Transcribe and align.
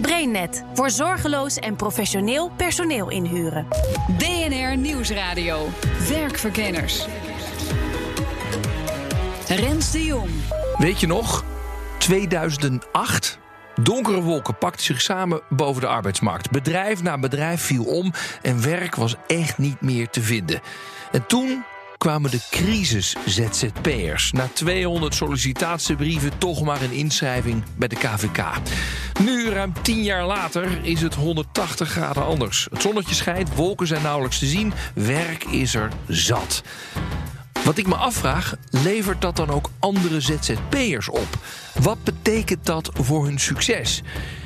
BrainNet 0.00 0.64
voor 0.74 0.90
zorgeloos 0.90 1.56
en 1.56 1.76
professioneel 1.76 2.50
personeel 2.56 3.10
inhuren. 3.10 3.66
BNR 4.18 4.76
Nieuwsradio. 4.76 5.68
Werkverkenners. 6.08 7.06
Rens 9.48 9.90
de 9.90 10.04
Jong. 10.04 10.30
Weet 10.78 11.00
je 11.00 11.06
nog? 11.06 11.44
2008? 11.98 13.38
Donkere 13.82 14.20
wolken 14.20 14.58
pakten 14.58 14.84
zich 14.84 15.00
samen 15.00 15.40
boven 15.48 15.80
de 15.80 15.88
arbeidsmarkt. 15.88 16.50
Bedrijf 16.50 17.02
na 17.02 17.18
bedrijf 17.18 17.60
viel 17.60 17.84
om 17.84 18.12
en 18.42 18.62
werk 18.62 18.94
was 18.94 19.14
echt 19.26 19.58
niet 19.58 19.80
meer 19.80 20.08
te 20.08 20.22
vinden. 20.22 20.60
En 21.12 21.26
toen 21.26 21.64
kwamen 21.98 22.30
de 22.30 22.40
crisis-ZZP'ers. 22.50 24.32
Na 24.32 24.48
200 24.52 25.14
sollicitatiebrieven 25.14 26.38
toch 26.38 26.62
maar 26.62 26.82
een 26.82 26.92
inschrijving 26.92 27.62
bij 27.76 27.88
de 27.88 27.96
KVK. 27.96 28.44
Nu, 29.18 29.48
ruim 29.48 29.72
10 29.82 30.02
jaar 30.02 30.26
later, 30.26 30.78
is 30.82 31.00
het 31.02 31.14
180 31.14 31.90
graden 31.90 32.24
anders. 32.24 32.66
Het 32.70 32.82
zonnetje 32.82 33.14
schijnt, 33.14 33.54
wolken 33.54 33.86
zijn 33.86 34.02
nauwelijks 34.02 34.38
te 34.38 34.46
zien, 34.46 34.72
werk 34.94 35.44
is 35.44 35.74
er 35.74 35.88
zat. 36.06 36.62
Wat 37.64 37.78
ik 37.78 37.86
me 37.86 37.94
afvraag, 37.94 38.56
levert 38.70 39.20
dat 39.20 39.36
dan 39.36 39.50
ook 39.50 39.70
andere 39.78 40.20
ZZP'ers 40.20 41.08
op? 41.08 41.28
Wat 41.82 42.04
betekent 42.04 42.66
dat 42.66 42.90
voor 42.92 43.24
hun 43.24 43.38
succes? 43.38 44.02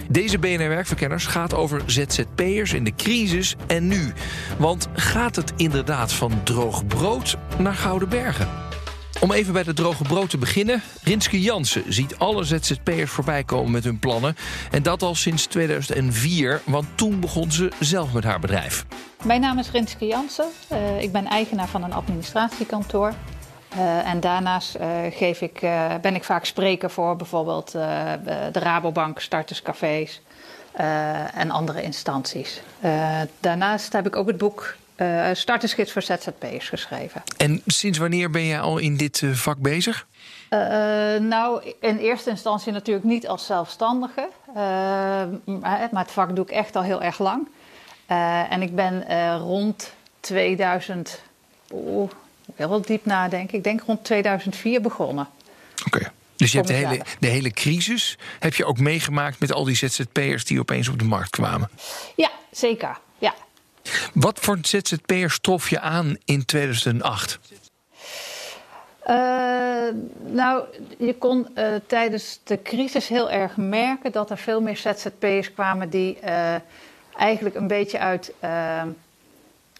Deze 0.08 0.38
BNR 0.38 0.68
Werkverkenners 0.68 1.26
gaat 1.26 1.54
over 1.54 1.82
ZZP'ers 1.86 2.72
in 2.72 2.84
de 2.84 2.94
crisis 2.96 3.56
en 3.66 3.86
nu. 3.86 4.12
Want 4.58 4.88
gaat 4.92 5.36
het 5.36 5.52
inderdaad 5.56 6.12
van 6.12 6.42
droog 6.42 6.86
brood 6.86 7.36
naar 7.58 7.74
gouden 7.74 8.08
bergen? 8.08 8.69
Om 9.20 9.32
even 9.32 9.52
bij 9.52 9.62
de 9.62 9.72
droge 9.72 10.02
brood 10.02 10.30
te 10.30 10.38
beginnen. 10.38 10.82
Rinske 11.02 11.40
Jansen 11.40 11.92
ziet 11.92 12.18
alle 12.18 12.44
ZZP'ers 12.44 13.10
voorbij 13.10 13.44
komen 13.44 13.70
met 13.70 13.84
hun 13.84 13.98
plannen. 13.98 14.36
En 14.70 14.82
dat 14.82 15.02
al 15.02 15.14
sinds 15.14 15.46
2004, 15.46 16.60
want 16.64 16.86
toen 16.94 17.20
begon 17.20 17.52
ze 17.52 17.72
zelf 17.80 18.12
met 18.12 18.24
haar 18.24 18.40
bedrijf. 18.40 18.86
Mijn 19.24 19.40
naam 19.40 19.58
is 19.58 19.70
Rinske 19.70 20.06
Jansen. 20.06 20.46
Uh, 20.72 21.02
ik 21.02 21.12
ben 21.12 21.26
eigenaar 21.26 21.68
van 21.68 21.82
een 21.82 21.92
administratiekantoor. 21.92 23.12
Uh, 23.76 24.06
en 24.06 24.20
daarnaast 24.20 24.76
uh, 24.76 24.86
geef 25.10 25.40
ik, 25.40 25.60
ben 26.00 26.14
ik 26.14 26.24
vaak 26.24 26.44
spreker 26.44 26.90
voor 26.90 27.16
bijvoorbeeld 27.16 27.72
de 27.72 28.50
Rabobank, 28.52 29.20
starterscafés 29.20 30.20
en 31.34 31.50
andere 31.50 31.82
instanties. 31.82 32.62
daarnaast 33.40 33.92
heb 33.92 34.06
ik 34.06 34.16
ook 34.16 34.26
het 34.26 34.38
boek 34.38 34.76
Startersgids 35.32 35.92
voor 35.92 36.02
ZZP'ers 36.02 36.68
geschreven. 36.68 37.22
En 37.36 37.62
sinds 37.66 37.98
wanneer 37.98 38.30
ben 38.30 38.46
jij 38.46 38.60
al 38.60 38.78
in 38.78 38.96
dit 38.96 39.22
vak 39.32 39.58
bezig? 39.58 40.06
nou, 41.18 41.74
in 41.80 41.96
eerste 41.96 42.30
instantie 42.30 42.72
natuurlijk 42.72 43.06
niet 43.06 43.28
als 43.28 43.46
zelfstandige. 43.46 44.28
maar 45.60 45.88
het 45.90 46.10
vak 46.10 46.36
doe 46.36 46.44
ik 46.44 46.50
echt 46.50 46.76
al 46.76 46.82
heel 46.82 47.02
erg 47.02 47.18
lang. 47.18 47.48
Uh, 48.10 48.52
en 48.52 48.62
ik 48.62 48.74
ben 48.74 49.04
uh, 49.10 49.36
rond 49.38 49.92
2000, 50.20 51.20
oh, 51.70 52.10
wel 52.56 52.80
diep 52.80 53.04
nadenken, 53.04 53.58
ik 53.58 53.64
denk 53.64 53.82
rond 53.86 54.04
2004 54.04 54.80
begonnen. 54.80 55.28
Oké. 55.86 55.96
Okay. 55.96 56.10
Dus 56.36 56.50
je 56.52 56.56
hebt 56.56 56.68
de 56.68 56.74
hele, 56.74 57.00
de 57.18 57.26
hele 57.26 57.50
crisis 57.50 58.18
heb 58.38 58.54
je 58.54 58.64
ook 58.64 58.78
meegemaakt 58.78 59.40
met 59.40 59.52
al 59.52 59.64
die 59.64 59.76
ZZP'ers 59.76 60.44
die 60.44 60.60
opeens 60.60 60.88
op 60.88 60.98
de 60.98 61.04
markt 61.04 61.30
kwamen? 61.30 61.70
Ja, 62.16 62.30
zeker. 62.50 62.98
Ja. 63.18 63.34
Wat 64.14 64.38
voor 64.38 64.58
ZZP'ers 64.62 65.40
trof 65.40 65.70
je 65.70 65.80
aan 65.80 66.16
in 66.24 66.44
2008? 66.44 67.38
Uh, 69.06 69.16
nou, 70.20 70.64
je 70.98 71.14
kon 71.18 71.46
uh, 71.54 71.66
tijdens 71.86 72.40
de 72.44 72.62
crisis 72.62 73.08
heel 73.08 73.30
erg 73.30 73.56
merken 73.56 74.12
dat 74.12 74.30
er 74.30 74.38
veel 74.38 74.60
meer 74.60 74.76
ZZP'ers 74.76 75.52
kwamen 75.52 75.90
die 75.90 76.18
uh, 76.24 76.54
eigenlijk 77.16 77.54
een 77.54 77.66
beetje 77.66 77.98
uit, 77.98 78.32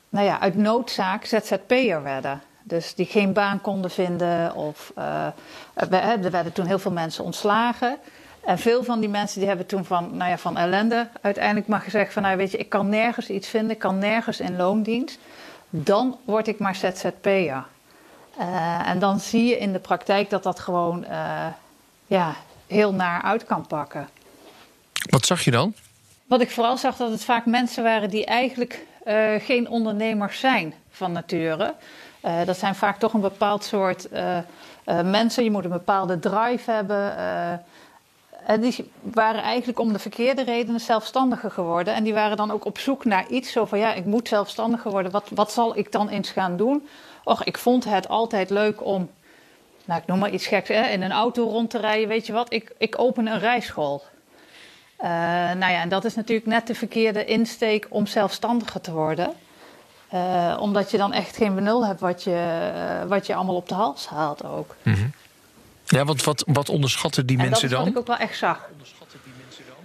nou 0.09 0.27
ja, 0.27 0.41
uit 0.41 0.56
noodzaak 0.56 1.25
ZZP'er 1.25 2.03
werden. 2.03 2.42
Dus 2.62 2.94
die 2.94 3.06
geen 3.06 3.32
baan 3.32 3.60
konden 3.60 3.91
vinden. 3.91 4.54
Of, 4.54 4.92
er 5.75 6.31
werden 6.31 6.53
toen 6.53 6.66
heel 6.66 6.78
veel 6.78 6.92
mensen 6.92 7.25
ontslagen. 7.25 7.98
En 8.45 8.59
veel 8.59 8.84
van 8.84 9.01
die 9.01 9.09
mensen 9.09 9.39
die 9.39 9.49
hebben 9.49 9.67
toen 9.67 9.84
van, 9.84 10.17
nou 10.17 10.31
ja, 10.31 10.39
van 10.39 10.56
ellende 10.56 11.09
uiteindelijk 11.21 11.67
maar 11.67 11.81
gezegd 11.81 12.12
van... 12.12 12.23
nou 12.23 12.37
weet 12.37 12.51
je, 12.51 12.59
ik 12.59 12.69
kan 12.69 12.89
nergens 12.89 13.28
iets 13.28 13.49
vinden, 13.49 13.71
ik 13.71 13.78
kan 13.78 13.99
nergens 13.99 14.41
in 14.41 14.56
loondienst. 14.56 15.19
Dan 15.71 16.19
word 16.25 16.47
ik 16.47 16.59
maar 16.59 16.75
ZZP'er. 16.75 17.65
Uh, 18.39 18.89
en 18.89 18.99
dan 18.99 19.21
zie 19.21 19.45
je 19.45 19.59
in 19.59 19.73
de 19.73 19.78
praktijk 19.78 20.31
dat 20.31 20.43
dat 20.43 20.61
gewoon 20.61 21.05
uh, 21.11 21.47
ja, 22.06 22.34
heel 22.67 22.95
naar 22.95 23.23
uit 23.23 23.45
kan 23.45 23.67
pakken. 23.67 24.09
Wat 25.11 25.27
zag 25.27 25.45
je 25.45 25.51
dan? 25.51 25.75
Wat 26.27 26.41
ik 26.41 26.51
vooral 26.51 26.77
zag, 26.77 26.97
dat 26.97 27.11
het 27.11 27.25
vaak 27.25 27.47
mensen 27.47 27.83
waren 27.83 28.11
die 28.11 28.27
eigenlijk 28.27 28.87
uh, 29.07 29.34
geen 29.39 29.69
ondernemers 29.69 30.41
zijn 30.41 30.75
van 30.91 31.12
nature. 31.12 31.75
Dat 32.45 32.59
zijn 32.59 32.75
vaak 32.75 32.99
toch 32.99 33.12
een 33.12 33.21
bepaald 33.21 33.65
soort 33.65 34.09
mensen. 35.05 35.45
Je 35.45 35.51
moet 35.51 35.65
een 35.65 35.71
bepaalde 35.71 36.19
drive 36.19 36.71
hebben. 36.71 37.15
En 38.50 38.61
die 38.61 38.91
waren 39.00 39.43
eigenlijk 39.43 39.78
om 39.78 39.93
de 39.93 39.99
verkeerde 39.99 40.44
redenen 40.44 40.81
zelfstandiger 40.81 41.50
geworden. 41.50 41.94
En 41.94 42.05
die 42.05 42.15
waren 42.15 42.37
dan 42.37 42.50
ook 42.50 42.65
op 42.65 42.78
zoek 42.78 43.05
naar 43.05 43.28
iets. 43.28 43.53
Zo 43.53 43.65
van 43.65 43.78
ja, 43.78 43.94
ik 43.94 44.05
moet 44.05 44.28
zelfstandiger 44.28 44.91
worden. 44.91 45.12
Wat, 45.12 45.28
wat 45.34 45.53
zal 45.53 45.78
ik 45.78 45.93
dan 45.93 46.09
eens 46.09 46.31
gaan 46.31 46.56
doen? 46.56 46.89
Och, 47.25 47.44
ik 47.44 47.59
vond 47.59 47.84
het 47.84 48.09
altijd 48.09 48.50
leuk 48.50 48.84
om, 48.84 49.10
nou 49.84 50.00
ik 50.00 50.06
noem 50.06 50.19
maar 50.19 50.31
iets 50.31 50.47
geks, 50.47 50.69
hè, 50.69 50.83
in 50.87 51.03
een 51.03 51.12
auto 51.12 51.44
rond 51.44 51.71
te 51.71 51.78
rijden. 51.78 52.09
Weet 52.09 52.27
je 52.27 52.33
wat, 52.33 52.53
ik, 52.53 52.75
ik 52.78 52.99
open 52.99 53.27
een 53.27 53.39
rijschool. 53.39 54.03
Uh, 55.00 55.06
nou 55.53 55.72
ja, 55.72 55.81
en 55.81 55.89
dat 55.89 56.05
is 56.05 56.15
natuurlijk 56.15 56.47
net 56.47 56.66
de 56.66 56.75
verkeerde 56.75 57.25
insteek 57.25 57.87
om 57.89 58.06
zelfstandiger 58.06 58.81
te 58.81 58.93
worden. 58.93 59.33
Uh, 60.15 60.56
omdat 60.60 60.91
je 60.91 60.97
dan 60.97 61.12
echt 61.12 61.37
geen 61.37 61.55
benul 61.55 61.87
hebt 61.87 62.00
wat 62.00 62.22
je, 62.22 62.71
wat 63.09 63.27
je 63.27 63.34
allemaal 63.34 63.56
op 63.56 63.69
de 63.69 63.75
hals 63.75 64.06
haalt 64.06 64.44
ook. 64.44 64.77
Mm. 64.83 65.12
Ja, 65.91 66.05
want 66.05 66.25
wat, 66.25 66.45
wat 66.47 66.69
onderschatten 66.69 67.27
die 67.27 67.39
en 67.39 67.49
mensen 67.49 67.69
dan? 67.69 67.78
Dat 67.78 67.89
is 67.89 67.95
wat 67.95 68.03
ik 68.03 68.11
ook 68.11 68.19
wel 68.19 68.28
echt 68.28 68.39
zag. 68.39 68.69
Onderschatten 68.73 69.21
die 69.25 69.33
mensen 69.45 69.65
dan? 69.67 69.84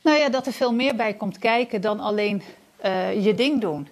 Nou 0.00 0.18
ja, 0.18 0.28
dat 0.28 0.46
er 0.46 0.52
veel 0.52 0.72
meer 0.72 0.96
bij 0.96 1.14
komt 1.14 1.38
kijken 1.38 1.80
dan 1.80 2.00
alleen 2.00 2.42
je 3.22 3.32
ding 3.36 3.60
doen. 3.60 3.88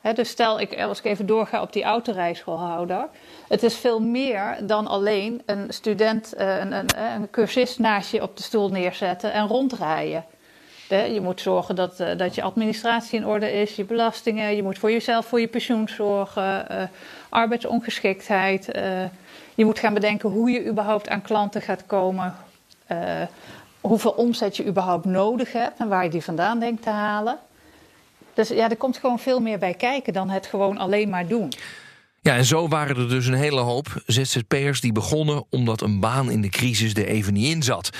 He, 0.00 0.12
dus 0.12 0.28
stel, 0.28 0.60
ik, 0.60 0.80
als 0.80 0.98
ik 0.98 1.04
even 1.04 1.26
doorga 1.26 1.62
op 1.62 1.72
die 1.72 1.82
autorijschoolhouder. 1.82 3.08
Het 3.48 3.62
is 3.62 3.76
veel 3.76 4.00
meer 4.00 4.58
dan 4.62 4.86
alleen 4.86 5.42
een 5.46 5.66
student, 5.68 6.32
een, 6.36 6.72
een, 6.72 6.88
een 7.14 7.30
cursist 7.30 7.78
naast 7.78 8.10
je 8.10 8.22
op 8.22 8.36
de 8.36 8.42
stoel 8.42 8.68
neerzetten 8.68 9.32
en 9.32 9.46
rondrijden. 9.46 10.24
Je 10.96 11.20
moet 11.22 11.40
zorgen 11.40 11.74
dat, 11.74 11.96
dat 12.16 12.34
je 12.34 12.42
administratie 12.42 13.18
in 13.18 13.26
orde 13.26 13.52
is, 13.52 13.76
je 13.76 13.84
belastingen. 13.84 14.56
Je 14.56 14.62
moet 14.62 14.78
voor 14.78 14.90
jezelf, 14.90 15.26
voor 15.26 15.40
je 15.40 15.48
pensioen 15.48 15.88
zorgen, 15.88 16.66
uh, 16.70 16.82
arbeidsongeschiktheid. 17.28 18.76
Uh, 18.76 18.82
je 19.54 19.64
moet 19.64 19.78
gaan 19.78 19.94
bedenken 19.94 20.30
hoe 20.30 20.50
je 20.50 20.66
überhaupt 20.66 21.08
aan 21.08 21.22
klanten 21.22 21.62
gaat 21.62 21.86
komen. 21.86 22.34
Hoeveel 23.80 24.10
omzet 24.10 24.56
je 24.56 24.66
überhaupt 24.66 25.04
nodig 25.04 25.52
hebt 25.52 25.78
en 25.78 25.88
waar 25.88 26.04
je 26.04 26.10
die 26.10 26.24
vandaan 26.24 26.60
denkt 26.60 26.82
te 26.82 26.90
halen. 26.90 27.38
Dus 28.34 28.48
ja, 28.48 28.70
er 28.70 28.76
komt 28.76 28.98
gewoon 28.98 29.18
veel 29.18 29.40
meer 29.40 29.58
bij 29.58 29.74
kijken 29.74 30.12
dan 30.12 30.30
het 30.30 30.46
gewoon 30.46 30.78
alleen 30.78 31.08
maar 31.08 31.26
doen. 31.26 31.52
Ja, 32.22 32.36
en 32.36 32.44
zo 32.44 32.68
waren 32.68 32.96
er 32.96 33.08
dus 33.08 33.26
een 33.26 33.34
hele 33.34 33.60
hoop 33.60 34.02
ZZP'ers 34.06 34.80
die 34.80 34.92
begonnen 34.92 35.44
omdat 35.50 35.80
een 35.80 36.00
baan 36.00 36.30
in 36.30 36.40
de 36.40 36.48
crisis 36.48 36.94
er 36.94 37.06
even 37.06 37.32
niet 37.32 37.54
in 37.54 37.62
zat. 37.62 37.90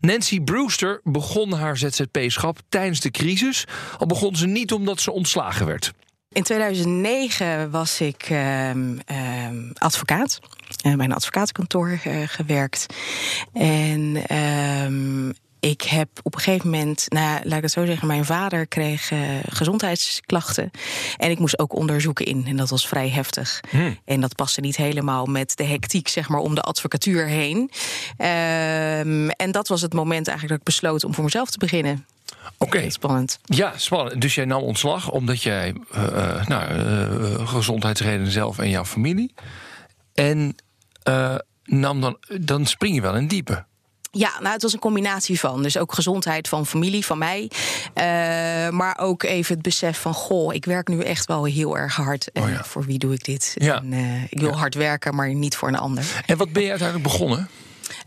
Nancy 0.00 0.40
Brewster 0.40 1.00
begon 1.04 1.52
haar 1.52 1.76
ZZP-schap 1.76 2.58
tijdens 2.68 3.00
de 3.00 3.10
crisis, 3.10 3.64
al 3.98 4.06
begon 4.06 4.36
ze 4.36 4.46
niet 4.46 4.72
omdat 4.72 5.00
ze 5.00 5.12
ontslagen 5.12 5.66
werd. 5.66 5.92
In 6.32 6.42
2009 6.42 7.70
was 7.70 8.00
ik 8.00 8.30
uh, 8.30 8.74
uh, 8.74 8.96
advocaat. 9.74 10.38
Uh, 10.86 10.94
bij 10.94 11.04
een 11.04 11.12
advocatenkantoor 11.12 12.00
uh, 12.06 12.22
gewerkt. 12.26 12.86
En 13.52 14.16
ehm, 14.26 14.49
ik 15.60 15.82
heb 15.82 16.08
op 16.22 16.34
een 16.34 16.40
gegeven 16.40 16.70
moment, 16.70 17.06
nou, 17.08 17.40
laat 17.44 17.56
ik 17.56 17.62
het 17.62 17.72
zo 17.72 17.84
zeggen, 17.84 18.06
mijn 18.06 18.24
vader 18.24 18.66
kreeg 18.66 19.10
uh, 19.10 19.18
gezondheidsklachten. 19.48 20.70
En 21.16 21.30
ik 21.30 21.38
moest 21.38 21.58
ook 21.58 21.74
onderzoeken 21.74 22.24
in. 22.24 22.44
En 22.46 22.56
dat 22.56 22.70
was 22.70 22.88
vrij 22.88 23.08
heftig. 23.08 23.60
Hmm. 23.70 23.98
En 24.04 24.20
dat 24.20 24.34
paste 24.34 24.60
niet 24.60 24.76
helemaal 24.76 25.26
met 25.26 25.56
de 25.56 25.64
hectiek, 25.64 26.08
zeg 26.08 26.28
maar, 26.28 26.40
om 26.40 26.54
de 26.54 26.60
advocatuur 26.60 27.26
heen. 27.26 27.58
Um, 27.58 29.30
en 29.30 29.50
dat 29.50 29.68
was 29.68 29.80
het 29.80 29.92
moment 29.92 30.28
eigenlijk 30.28 30.48
dat 30.48 30.58
ik 30.58 30.64
besloot 30.64 31.04
om 31.04 31.14
voor 31.14 31.24
mezelf 31.24 31.50
te 31.50 31.58
beginnen. 31.58 32.06
Oké. 32.58 32.90
Spannend. 32.90 33.38
Ja, 33.44 33.72
spannend. 33.76 34.20
Dus 34.20 34.34
jij 34.34 34.44
nam 34.44 34.62
ontslag 34.62 35.10
omdat 35.10 35.42
jij 35.42 35.74
uh, 35.94 36.46
nou, 36.46 36.74
uh, 36.74 37.48
gezondheidsredenen 37.48 38.32
zelf 38.32 38.58
en 38.58 38.70
jouw 38.70 38.84
familie. 38.84 39.34
En 40.14 40.56
nam 41.64 42.00
dan, 42.00 42.18
dan 42.40 42.66
spring 42.66 42.94
je 42.94 43.00
wel 43.00 43.16
in 43.16 43.26
diepe. 43.26 43.68
Ja, 44.12 44.30
nou, 44.40 44.52
het 44.52 44.62
was 44.62 44.72
een 44.72 44.78
combinatie 44.78 45.40
van. 45.40 45.62
Dus 45.62 45.76
ook 45.76 45.94
gezondheid 45.94 46.48
van 46.48 46.66
familie, 46.66 47.04
van 47.04 47.18
mij. 47.18 47.50
Uh, 47.94 48.68
maar 48.68 48.98
ook 48.98 49.22
even 49.22 49.54
het 49.54 49.62
besef 49.62 50.00
van: 50.00 50.14
goh, 50.14 50.54
ik 50.54 50.64
werk 50.64 50.88
nu 50.88 51.00
echt 51.00 51.26
wel 51.26 51.44
heel 51.44 51.78
erg 51.78 51.96
hard. 51.96 52.32
En 52.32 52.42
oh 52.42 52.48
ja. 52.48 52.64
voor 52.64 52.84
wie 52.84 52.98
doe 52.98 53.14
ik 53.14 53.24
dit? 53.24 53.54
Ja. 53.58 53.76
En, 53.76 53.92
uh, 53.92 54.22
ik 54.22 54.38
wil 54.40 54.50
ja. 54.50 54.56
hard 54.56 54.74
werken, 54.74 55.14
maar 55.14 55.34
niet 55.34 55.56
voor 55.56 55.68
een 55.68 55.78
ander. 55.78 56.22
En 56.26 56.36
wat 56.36 56.52
ben 56.52 56.62
je 56.62 56.68
uiteindelijk 56.68 57.08
begonnen? 57.08 57.48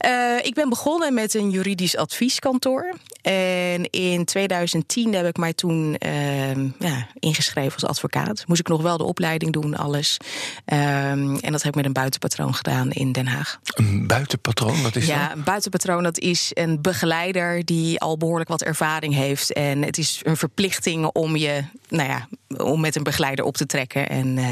Uh, 0.06 0.38
ik 0.42 0.54
ben 0.54 0.70
begonnen 0.70 1.14
met 1.14 1.34
een 1.34 1.50
juridisch 1.50 1.98
advieskantoor. 1.98 2.94
En 3.22 3.90
in 3.90 4.26
2010 4.26 5.14
heb 5.14 5.26
ik 5.26 5.38
mij 5.38 5.54
toen 5.54 5.96
uh, 6.06 6.56
ja, 6.80 7.08
ingeschreven 7.20 7.74
als 7.74 7.86
advocaat. 7.86 8.44
Moest 8.48 8.60
ik 8.60 8.68
nog 8.68 8.82
wel 8.82 8.98
de 8.98 9.04
opleiding 9.04 9.54
doen, 9.54 9.76
alles. 9.76 10.18
Uh, 10.66 11.10
en 11.12 11.52
dat 11.52 11.62
heb 11.62 11.66
ik 11.66 11.76
met 11.76 11.86
een 11.86 11.94
buitenpatroon 11.94 12.56
gedaan 12.56 12.92
in 12.92 13.12
Den 13.12 13.28
Haag. 13.28 13.60
Een 13.64 14.08
buitenpatroon, 14.08 14.82
wat 14.82 14.96
is 14.96 15.06
ja, 15.06 15.20
dat? 15.20 15.28
Ja, 15.28 15.36
een 15.36 15.44
buitenpatroon 15.44 16.04
dat 16.04 16.20
is 16.20 16.52
een 16.54 16.82
begeleider 16.82 17.66
die 17.66 18.00
al 18.00 18.18
behoorlijk 18.18 18.50
wat 18.50 18.64
ervaring 18.64 19.14
heeft. 19.14 19.54
En 19.54 19.82
het 19.82 19.98
is 19.98 20.22
een 20.24 20.38
verplichting 20.38 21.06
om 21.06 21.36
je, 21.36 21.64
nou 21.90 22.10
ja, 22.10 22.28
om 22.58 22.80
met 22.82 22.96
een 22.96 23.04
begeleider 23.04 23.46
op 23.46 23.58
te 23.58 23.66
trekken. 23.66 24.10
En, 24.10 24.38
uh, 24.38 24.46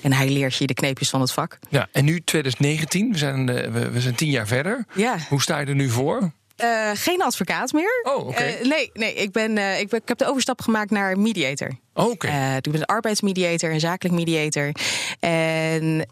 en 0.00 0.12
hij 0.12 0.28
leert 0.28 0.56
je 0.56 0.66
de 0.66 0.74
kneepjes 0.74 1.10
van 1.10 1.20
het 1.20 1.32
vak. 1.32 1.58
Ja, 1.68 1.88
en 1.92 2.04
nu 2.04 2.20
2019, 2.20 3.12
we 3.12 3.18
zijn, 3.18 3.46
we, 3.46 3.90
we 3.90 4.00
zijn 4.00 4.14
tien 4.14 4.30
jaar 4.30 4.46
verder. 4.46 4.84
Ja. 4.94 5.16
Hoe 5.28 5.42
sta 5.42 5.58
je 5.58 5.66
er 5.66 5.74
nu 5.74 5.90
voor? 5.90 6.30
Uh, 6.64 6.90
geen 6.94 7.22
advocaat 7.22 7.72
meer. 7.72 8.00
Oh, 8.02 8.16
oké. 8.16 8.28
Okay. 8.28 8.58
Nee, 8.62 8.90
nee 8.94 9.14
ik, 9.14 9.32
ben, 9.32 9.58
ik, 9.78 9.88
ben, 9.88 10.00
ik 10.00 10.08
heb 10.08 10.18
de 10.18 10.26
overstap 10.26 10.60
gemaakt 10.60 10.90
naar 10.90 11.18
mediator. 11.18 11.70
Oké. 11.96 12.10
Okay. 12.10 12.56
ik 12.56 12.62
ben 12.62 12.80
een 12.80 12.84
arbeidsmediator, 12.84 13.70
een 13.70 13.80
zakelijk 13.80 14.14
mediator. 14.14 14.72
En 15.20 16.06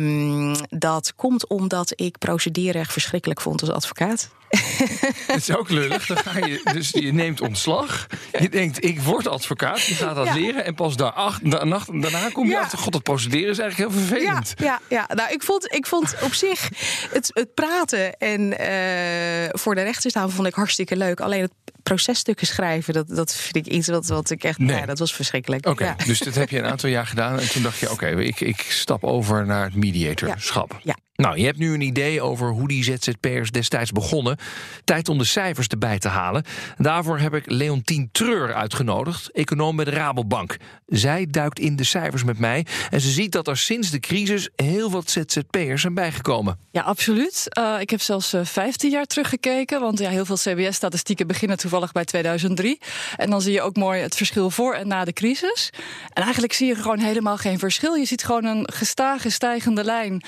um, 0.00 0.54
dat 0.68 1.12
komt 1.16 1.48
omdat 1.48 1.92
ik 1.94 2.18
procedurerecht 2.18 2.92
verschrikkelijk 2.92 3.40
vond 3.40 3.60
als 3.60 3.70
advocaat. 3.70 4.30
Het 5.26 5.36
is 5.36 5.56
ook 5.56 5.70
lullig. 5.70 6.06
Dan 6.06 6.16
ga 6.16 6.46
je, 6.46 6.60
dus 6.72 6.90
je 6.90 7.12
neemt 7.12 7.40
ontslag. 7.40 8.06
Je 8.38 8.48
denkt, 8.48 8.84
ik 8.84 9.00
word 9.00 9.26
advocaat. 9.26 9.82
Je 9.82 9.94
gaat 9.94 10.14
dat 10.14 10.26
ja. 10.26 10.34
leren. 10.34 10.64
En 10.64 10.74
pas 10.74 10.96
daar 10.96 11.38
daarna 11.42 12.28
kom 12.32 12.46
je 12.46 12.52
ja. 12.52 12.60
achter... 12.60 12.78
God, 12.78 12.92
dat 12.92 13.02
procederen 13.02 13.50
is 13.50 13.58
eigenlijk 13.58 13.90
heel 13.90 14.00
vervelend. 14.00 14.54
Ja, 14.56 14.64
ja, 14.64 14.80
ja. 14.88 15.14
nou, 15.14 15.32
ik 15.32 15.42
vond, 15.42 15.72
ik 15.74 15.86
vond 15.86 16.14
op 16.22 16.34
zich 16.34 16.68
het, 17.12 17.30
het 17.34 17.54
praten 17.54 18.16
en 18.18 18.40
uh, 18.40 19.48
voor 19.52 19.74
de 19.74 19.82
rechter 19.82 20.10
staan... 20.10 20.30
vond 20.30 20.46
ik 20.46 20.54
hartstikke 20.54 20.96
leuk. 20.96 21.20
Alleen 21.20 21.40
het 21.40 21.52
processtukken 21.88 22.46
schrijven, 22.46 22.94
dat, 22.94 23.08
dat 23.08 23.34
vind 23.34 23.66
ik 23.66 23.72
iets 23.72 23.88
wat, 23.88 24.06
wat 24.06 24.30
ik 24.30 24.44
echt... 24.44 24.58
Nee. 24.58 24.76
Ja, 24.76 24.86
dat 24.86 24.98
was 24.98 25.14
verschrikkelijk. 25.14 25.66
Oké, 25.66 25.82
okay, 25.82 26.06
dus 26.06 26.18
dat 26.18 26.34
heb 26.34 26.50
je 26.50 26.58
een 26.58 26.66
aantal 26.66 26.88
jaar 26.88 27.06
gedaan. 27.06 27.38
En 27.38 27.50
toen 27.50 27.62
dacht 27.62 27.78
je, 27.78 27.90
oké, 27.90 28.06
okay, 28.06 28.24
ik, 28.24 28.40
ik 28.40 28.60
stap 28.60 29.04
over 29.04 29.46
naar 29.46 29.64
het 29.64 29.74
mediatorschap. 29.74 30.80
ja. 30.82 30.96
Nou, 31.22 31.38
je 31.38 31.44
hebt 31.44 31.58
nu 31.58 31.74
een 31.74 31.80
idee 31.80 32.22
over 32.22 32.50
hoe 32.50 32.68
die 32.68 32.84
ZZP'ers 32.84 33.50
destijds 33.50 33.92
begonnen. 33.92 34.36
Tijd 34.84 35.08
om 35.08 35.18
de 35.18 35.24
cijfers 35.24 35.66
erbij 35.66 35.98
te 35.98 36.08
halen. 36.08 36.44
Daarvoor 36.76 37.18
heb 37.18 37.34
ik 37.34 37.50
Leontien 37.50 38.08
Treur 38.12 38.54
uitgenodigd, 38.54 39.30
econoom 39.32 39.76
bij 39.76 39.84
de 39.84 39.90
Rabobank. 39.90 40.56
Zij 40.86 41.26
duikt 41.30 41.58
in 41.58 41.76
de 41.76 41.84
cijfers 41.84 42.24
met 42.24 42.38
mij 42.38 42.66
en 42.90 43.00
ze 43.00 43.10
ziet 43.10 43.32
dat 43.32 43.48
er 43.48 43.56
sinds 43.56 43.90
de 43.90 44.00
crisis 44.00 44.48
heel 44.56 44.90
wat 44.90 45.10
ZZP'ers 45.10 45.80
zijn 45.80 45.94
bijgekomen. 45.94 46.58
Ja, 46.70 46.82
absoluut. 46.82 47.46
Uh, 47.58 47.76
ik 47.80 47.90
heb 47.90 48.00
zelfs 48.00 48.34
uh, 48.34 48.44
15 48.44 48.90
jaar 48.90 49.06
teruggekeken, 49.06 49.80
want 49.80 49.98
ja, 49.98 50.10
heel 50.10 50.24
veel 50.24 50.36
CBS-statistieken 50.36 51.26
beginnen 51.26 51.58
toevallig 51.58 51.92
bij 51.92 52.04
2003. 52.04 52.78
En 53.16 53.30
dan 53.30 53.40
zie 53.40 53.52
je 53.52 53.62
ook 53.62 53.76
mooi 53.76 54.00
het 54.00 54.16
verschil 54.16 54.50
voor 54.50 54.74
en 54.74 54.88
na 54.88 55.04
de 55.04 55.12
crisis. 55.12 55.70
En 56.12 56.22
eigenlijk 56.22 56.52
zie 56.52 56.66
je 56.66 56.74
gewoon 56.74 56.98
helemaal 56.98 57.36
geen 57.36 57.58
verschil. 57.58 57.94
Je 57.94 58.04
ziet 58.04 58.24
gewoon 58.24 58.44
een 58.44 58.68
gestage 58.72 59.30
stijgende 59.30 59.84
lijn. 59.84 60.22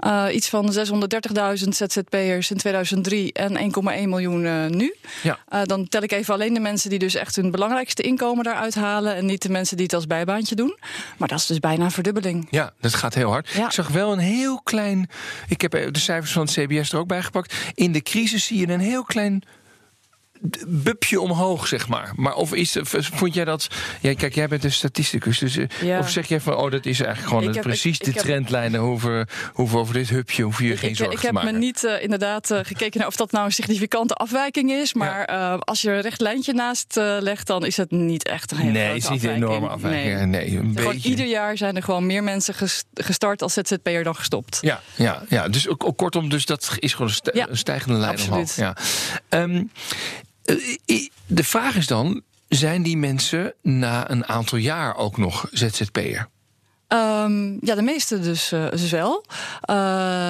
Uh, 0.00 0.34
iets 0.36 0.48
van 0.48 0.72
630.000 0.72 1.68
ZZP'ers 1.68 2.50
in 2.50 2.56
2003 2.56 3.32
en 3.32 3.56
1,1 3.58 4.08
miljoen 4.08 4.44
uh, 4.44 4.66
nu. 4.66 4.94
Ja. 5.22 5.38
Uh, 5.52 5.62
dan 5.62 5.88
tel 5.88 6.02
ik 6.02 6.12
even 6.12 6.34
alleen 6.34 6.54
de 6.54 6.60
mensen 6.60 6.90
die 6.90 6.98
dus 6.98 7.14
echt 7.14 7.36
hun 7.36 7.50
belangrijkste 7.50 8.02
inkomen 8.02 8.44
daaruit 8.44 8.74
halen 8.74 9.14
en 9.14 9.26
niet 9.26 9.42
de 9.42 9.48
mensen 9.48 9.76
die 9.76 9.86
het 9.86 9.94
als 9.94 10.06
bijbaantje 10.06 10.54
doen. 10.54 10.78
Maar 11.16 11.28
dat 11.28 11.38
is 11.38 11.46
dus 11.46 11.58
bijna 11.58 11.84
een 11.84 11.90
verdubbeling. 11.90 12.46
Ja, 12.50 12.72
dat 12.80 12.94
gaat 12.94 13.14
heel 13.14 13.30
hard. 13.30 13.48
Ja. 13.48 13.64
Ik 13.64 13.72
zag 13.72 13.88
wel 13.88 14.12
een 14.12 14.18
heel 14.18 14.60
klein. 14.62 15.10
Ik 15.48 15.60
heb 15.60 15.70
de 15.70 15.98
cijfers 15.98 16.32
van 16.32 16.42
het 16.42 16.52
CBS 16.52 16.92
er 16.92 16.98
ook 16.98 17.06
bij 17.06 17.22
gepakt. 17.22 17.54
In 17.74 17.92
de 17.92 18.02
crisis 18.02 18.44
zie 18.44 18.58
je 18.58 18.68
een 18.68 18.80
heel 18.80 19.04
klein 19.04 19.42
bupje 20.66 21.20
omhoog, 21.20 21.66
zeg 21.66 21.88
maar. 21.88 22.12
Maar 22.16 22.34
of 22.34 22.54
is, 22.54 22.76
vond 22.90 23.34
jij 23.34 23.44
dat... 23.44 23.68
Ja, 24.00 24.14
kijk, 24.14 24.34
jij 24.34 24.48
bent 24.48 24.64
een 24.64 24.72
statisticus. 24.72 25.38
Dus, 25.38 25.58
ja. 25.80 25.98
Of 25.98 26.10
zeg 26.10 26.26
jij 26.26 26.40
van, 26.40 26.54
oh, 26.56 26.70
dat 26.70 26.86
is 26.86 27.00
eigenlijk 27.00 27.34
gewoon 27.34 27.54
heb, 27.54 27.62
precies 27.62 27.98
ik, 27.98 28.04
de 28.04 28.20
trendlijnen... 28.20 28.80
Hoeven, 28.80 29.28
hoeven 29.52 29.78
over 29.78 29.94
dit 29.94 30.08
hupje 30.08 30.42
hoef 30.42 30.60
je 30.60 30.76
geen 30.76 30.96
zorgen 30.96 31.16
ik 31.16 31.20
te 31.20 31.32
maken. 31.32 31.48
Ik 31.48 31.54
heb 31.54 31.60
me 31.60 31.66
niet 31.66 31.82
uh, 31.82 32.02
inderdaad 32.02 32.50
uh, 32.50 32.58
gekeken 32.62 32.98
naar 32.98 33.08
of 33.08 33.16
dat 33.16 33.32
nou 33.32 33.44
een 33.44 33.52
significante 33.52 34.14
afwijking 34.14 34.70
is. 34.70 34.94
Maar 34.94 35.32
ja. 35.32 35.52
uh, 35.52 35.58
als 35.58 35.82
je 35.82 35.90
een 35.90 36.00
recht 36.00 36.20
lijntje 36.20 36.52
naast 36.52 36.94
legt, 37.20 37.46
dan 37.46 37.64
is 37.64 37.76
het 37.76 37.90
niet 37.90 38.28
echt 38.28 38.50
een 38.50 38.56
hele 38.56 38.72
Nee, 38.72 38.86
het 38.86 39.02
is 39.02 39.08
niet 39.08 39.24
een 39.24 39.34
enorme 39.34 39.68
afwijking. 39.68 40.14
Nee, 40.14 40.26
nee 40.26 40.58
een 40.58 40.72
gewoon 40.76 40.92
beetje. 40.92 41.08
Ieder 41.08 41.26
jaar 41.26 41.56
zijn 41.56 41.76
er 41.76 41.82
gewoon 41.82 42.06
meer 42.06 42.22
mensen 42.22 42.54
gestart 42.94 43.42
als 43.42 43.52
ZZP'er 43.52 44.04
dan 44.04 44.14
gestopt. 44.14 44.58
Ja, 44.60 44.80
ja, 44.94 45.22
ja. 45.28 45.48
dus 45.48 45.68
ook, 45.68 45.84
ook, 45.84 45.96
kortom, 45.96 46.28
dus 46.28 46.46
dat 46.46 46.76
is 46.78 46.94
gewoon 46.94 47.12
een, 47.22 47.30
ja, 47.34 47.46
stijgende 47.50 47.98
lijn 47.98 48.12
absoluut. 48.12 48.54
omhoog. 48.58 48.76
Ja. 49.30 49.42
Um, 49.42 49.70
de 51.26 51.44
vraag 51.44 51.76
is 51.76 51.86
dan: 51.86 52.22
zijn 52.48 52.82
die 52.82 52.96
mensen 52.96 53.54
na 53.62 54.10
een 54.10 54.26
aantal 54.26 54.58
jaar 54.58 54.96
ook 54.96 55.16
nog 55.16 55.48
ZZP'er? 55.50 56.28
Um, 56.88 57.58
ja, 57.60 57.74
de 57.74 57.82
meeste 57.82 58.20
dus, 58.20 58.52
uh, 58.52 58.70
dus 58.70 58.90
wel. 58.90 59.24
Uh, 59.30 59.76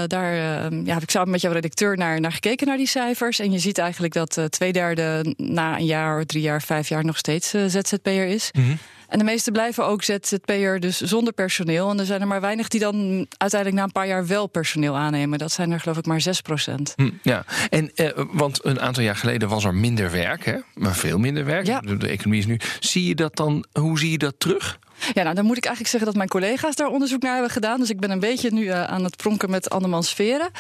daar 0.06 0.32
uh, 0.32 0.84
ja, 0.84 0.94
heb 0.94 1.02
ik 1.02 1.10
samen 1.10 1.30
met 1.30 1.40
jouw 1.40 1.52
redacteur 1.52 1.96
naar, 1.96 2.20
naar 2.20 2.32
gekeken 2.32 2.66
naar 2.66 2.76
die 2.76 2.88
cijfers. 2.88 3.38
En 3.38 3.52
je 3.52 3.58
ziet 3.58 3.78
eigenlijk 3.78 4.14
dat 4.14 4.40
twee 4.48 4.72
derde 4.72 5.34
na 5.36 5.78
een 5.78 5.84
jaar, 5.84 6.24
drie 6.24 6.42
jaar, 6.42 6.62
vijf 6.62 6.88
jaar 6.88 7.04
nog 7.04 7.19
steeds 7.19 7.50
ZZP'er 7.50 8.26
is. 8.26 8.50
Mm 8.52 8.64
-hmm. 8.64 8.78
En 9.08 9.19
de 9.19 9.25
meeste 9.25 9.50
blijven 9.50 9.87
ook 9.87 10.03
ZZP'er, 10.03 10.81
dus 10.81 11.00
zonder 11.00 11.32
personeel. 11.32 11.91
En 11.91 11.99
er 11.99 12.06
zijn 12.06 12.20
er 12.20 12.26
maar 12.26 12.41
weinig 12.41 12.69
die 12.69 12.81
dan 12.81 13.26
uiteindelijk 13.37 13.81
na 13.81 13.87
een 13.87 13.93
paar 13.93 14.06
jaar 14.06 14.26
wel 14.26 14.47
personeel 14.47 14.97
aannemen. 14.97 15.38
Dat 15.38 15.53
zijn 15.53 15.70
er 15.70 15.81
geloof 15.81 15.97
ik 15.97 16.06
maar 16.06 16.20
6 16.20 16.41
procent. 16.41 16.93
Hm, 16.97 17.11
ja, 17.23 17.44
en 17.70 17.91
uh, 17.94 18.11
want 18.32 18.64
een 18.64 18.81
aantal 18.81 19.03
jaar 19.03 19.17
geleden 19.17 19.49
was 19.49 19.64
er 19.64 19.75
minder 19.75 20.11
werk, 20.11 20.44
hè? 20.44 20.56
maar 20.75 20.94
veel 20.94 21.19
minder 21.19 21.44
werk. 21.44 21.67
Ja. 21.67 21.81
De, 21.81 21.97
de 21.97 22.08
economie 22.08 22.41
is 22.41 22.47
nu. 22.47 22.61
Zie 22.81 23.08
je 23.08 23.14
dat 23.14 23.37
dan, 23.37 23.64
hoe 23.73 23.99
zie 23.99 24.11
je 24.11 24.19
dat 24.19 24.35
terug? 24.38 24.79
Ja, 25.12 25.22
nou 25.22 25.34
dan 25.34 25.44
moet 25.44 25.56
ik 25.56 25.64
eigenlijk 25.64 25.90
zeggen 25.90 26.06
dat 26.06 26.16
mijn 26.16 26.28
collega's 26.28 26.75
daar 26.75 26.88
onderzoek 26.88 27.22
naar 27.22 27.32
hebben 27.32 27.50
gedaan. 27.50 27.81
Dus 27.81 27.90
ik 27.90 28.00
ben 28.00 28.10
een 28.10 28.20
beetje 28.20 28.53
nu 28.53 28.62
uh, 28.62 28.84
aan 28.84 29.05
het 29.05 29.17
pronken 29.17 29.50
met 29.50 29.70
andermans 29.70 30.08
sferen. 30.08 30.50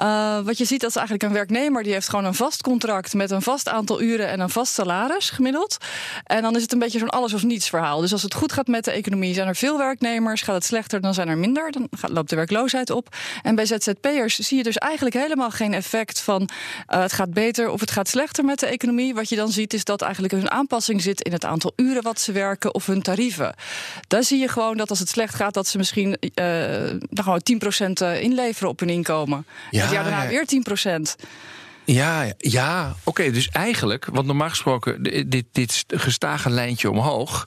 Uh, 0.00 0.40
wat 0.40 0.58
je 0.58 0.64
ziet, 0.64 0.80
dat 0.80 0.90
is 0.90 0.96
eigenlijk 0.96 1.26
een 1.26 1.32
werknemer 1.32 1.82
die 1.82 1.92
heeft 1.92 2.08
gewoon 2.08 2.24
een 2.24 2.34
vast 2.34 2.62
contract 2.62 3.14
met 3.14 3.30
een 3.30 3.42
vast 3.42 3.68
aantal 3.68 4.02
uren 4.02 4.28
en 4.28 4.40
een 4.40 4.50
vast 4.50 4.72
salaris 4.72 5.30
gemiddeld. 5.30 5.76
En 6.24 6.42
dan 6.42 6.56
is 6.56 6.62
het 6.62 6.72
een 6.72 6.78
beetje 6.78 6.98
zo'n 6.98 7.08
alles 7.08 7.34
of 7.34 7.42
niets 7.42 7.68
verhaal. 7.68 8.00
Dus 8.00 8.12
als 8.12 8.22
het 8.22 8.34
goed 8.34 8.52
gaat 8.52 8.66
met 8.66 8.84
de 8.84 8.90
economie, 8.90 9.34
zijn 9.34 9.48
er 9.48 9.56
veel 9.56 9.78
werknemers. 9.78 10.42
Gaat 10.42 10.54
het 10.54 10.64
slechter, 10.64 11.00
dan 11.00 11.14
zijn 11.14 11.28
er 11.28 11.38
minder. 11.38 11.70
Dan 11.72 11.88
loopt 12.00 12.30
de 12.30 12.36
werkloosheid 12.36 12.90
op. 12.90 13.16
En 13.42 13.54
bij 13.54 13.66
ZZP'ers 13.66 14.38
zie 14.38 14.56
je 14.56 14.62
dus 14.62 14.76
eigenlijk 14.76 15.14
helemaal 15.14 15.50
geen 15.50 15.74
effect 15.74 16.20
van 16.20 16.42
uh, 16.42 17.00
het 17.00 17.12
gaat 17.12 17.32
beter 17.32 17.70
of 17.70 17.80
het 17.80 17.90
gaat 17.90 18.08
slechter 18.08 18.44
met 18.44 18.58
de 18.58 18.66
economie. 18.66 19.14
Wat 19.14 19.28
je 19.28 19.36
dan 19.36 19.48
ziet 19.48 19.74
is 19.74 19.84
dat 19.84 20.02
eigenlijk 20.02 20.32
een 20.32 20.50
aanpassing 20.50 21.02
zit 21.02 21.20
in 21.20 21.32
het 21.32 21.44
aantal 21.44 21.72
uren 21.76 22.02
wat 22.02 22.20
ze 22.20 22.32
werken 22.32 22.74
of 22.74 22.86
hun 22.86 23.02
tarieven. 23.02 23.54
Daar 24.08 24.22
zie 24.22 24.38
je 24.38 24.48
gewoon 24.48 24.76
dat 24.76 24.90
als 24.90 24.98
het 24.98 25.08
slecht 25.08 25.34
gaat, 25.34 25.54
dat 25.54 25.66
ze 25.66 25.76
misschien 25.76 26.16
uh, 26.34 26.90
dan 27.10 27.24
gewoon 27.24 27.40
10% 28.18 28.20
inleveren 28.20 28.68
op 28.68 28.80
hun 28.80 28.88
inkomen. 28.88 29.46
Ja, 29.70 29.82
het 29.82 29.90
jaar 29.90 30.02
daarna 30.02 30.22
ja. 30.22 30.28
weer 30.28 30.44
10%. 31.18 31.24
Ja, 31.86 32.32
ja 32.38 32.88
oké. 32.90 32.98
Okay, 33.04 33.30
dus 33.30 33.48
eigenlijk, 33.48 34.06
want 34.12 34.26
normaal 34.26 34.48
gesproken, 34.48 35.02
dit, 35.30 35.44
dit 35.52 35.84
gestage 35.86 36.50
lijntje 36.50 36.90
omhoog. 36.90 37.46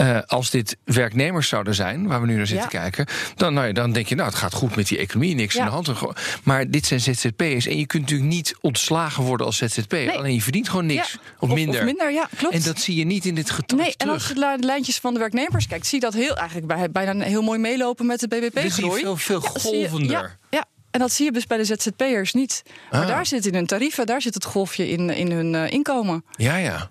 Uh, 0.00 0.18
als 0.26 0.50
dit 0.50 0.76
werknemers 0.84 1.48
zouden 1.48 1.74
zijn, 1.74 2.06
waar 2.06 2.20
we 2.20 2.26
nu 2.26 2.36
naar 2.36 2.46
zitten 2.46 2.68
Ja. 2.72 2.80
kijken, 2.80 3.06
dan, 3.36 3.54
nou 3.54 3.66
ja, 3.66 3.72
dan 3.72 3.92
denk 3.92 4.06
je, 4.06 4.14
nou, 4.14 4.28
het 4.28 4.38
gaat 4.38 4.54
goed 4.54 4.76
met 4.76 4.88
die 4.88 4.98
economie, 4.98 5.34
niks 5.34 5.54
Ja. 5.54 5.60
aan 5.60 5.84
de 5.84 5.92
hand. 5.92 6.16
Maar 6.44 6.70
dit 6.70 6.86
zijn 6.86 7.00
ZZP'ers 7.00 7.66
en 7.66 7.78
je 7.78 7.86
kunt 7.86 8.02
natuurlijk 8.02 8.30
niet 8.30 8.54
ontslagen 8.60 9.22
worden 9.24 9.46
als 9.46 9.56
ZZP'er. 9.56 10.06
Nee. 10.06 10.10
Alleen 10.18 10.34
je 10.34 10.42
verdient 10.42 10.68
gewoon 10.68 10.86
niks 10.86 11.12
Ja, 11.12 11.18
of 11.38 11.48
minder. 11.54 11.78
Of 11.80 11.84
minder, 11.86 12.12
ja, 12.12 12.28
klopt. 12.36 12.54
En 12.54 12.62
dat 12.62 12.78
zie 12.80 12.96
je 12.96 13.04
niet 13.04 13.24
in 13.24 13.34
dit 13.34 13.50
getal 13.50 13.78
Nee, 13.78 13.86
en 13.86 13.96
terug. 13.96 14.14
als 14.14 14.28
je 14.28 14.34
de 14.34 14.66
lijntjes 14.66 14.98
van 14.98 15.12
de 15.12 15.18
werknemers 15.18 15.66
kijkt, 15.66 15.86
zie 15.86 15.98
je 16.00 16.04
dat 16.04 16.14
heel, 16.14 16.36
eigenlijk 16.36 16.66
bij, 16.66 16.90
bijna 16.90 17.24
heel 17.24 17.42
mooi 17.42 17.58
meelopen 17.58 18.06
met 18.06 18.20
de 18.20 18.28
BBP-groei. 18.28 19.00
veel, 19.02 19.16
veel 19.16 19.42
Ja, 19.42 19.60
zie 19.60 19.76
je- 19.78 19.88
golvender. 19.88 20.10
Ja, 20.20 20.36
ja. 20.50 20.64
En 20.92 21.00
dat 21.00 21.12
zie 21.12 21.24
je 21.24 21.32
dus 21.32 21.46
bij 21.46 21.56
de 21.56 21.64
ZZP'ers 21.64 22.32
niet. 22.32 22.62
Maar 22.90 23.00
Ah. 23.00 23.06
daar 23.08 23.26
zit 23.26 23.46
in 23.46 23.54
hun 23.54 23.66
tarieven, 23.66 24.06
daar 24.06 24.22
zit 24.22 24.34
het 24.34 24.44
golfje 24.44 24.88
in, 24.88 25.10
in 25.10 25.30
hun 25.30 25.54
eh, 25.54 25.70
inkomen. 25.70 26.24
Ja, 26.36 26.56
ja. 26.56 26.90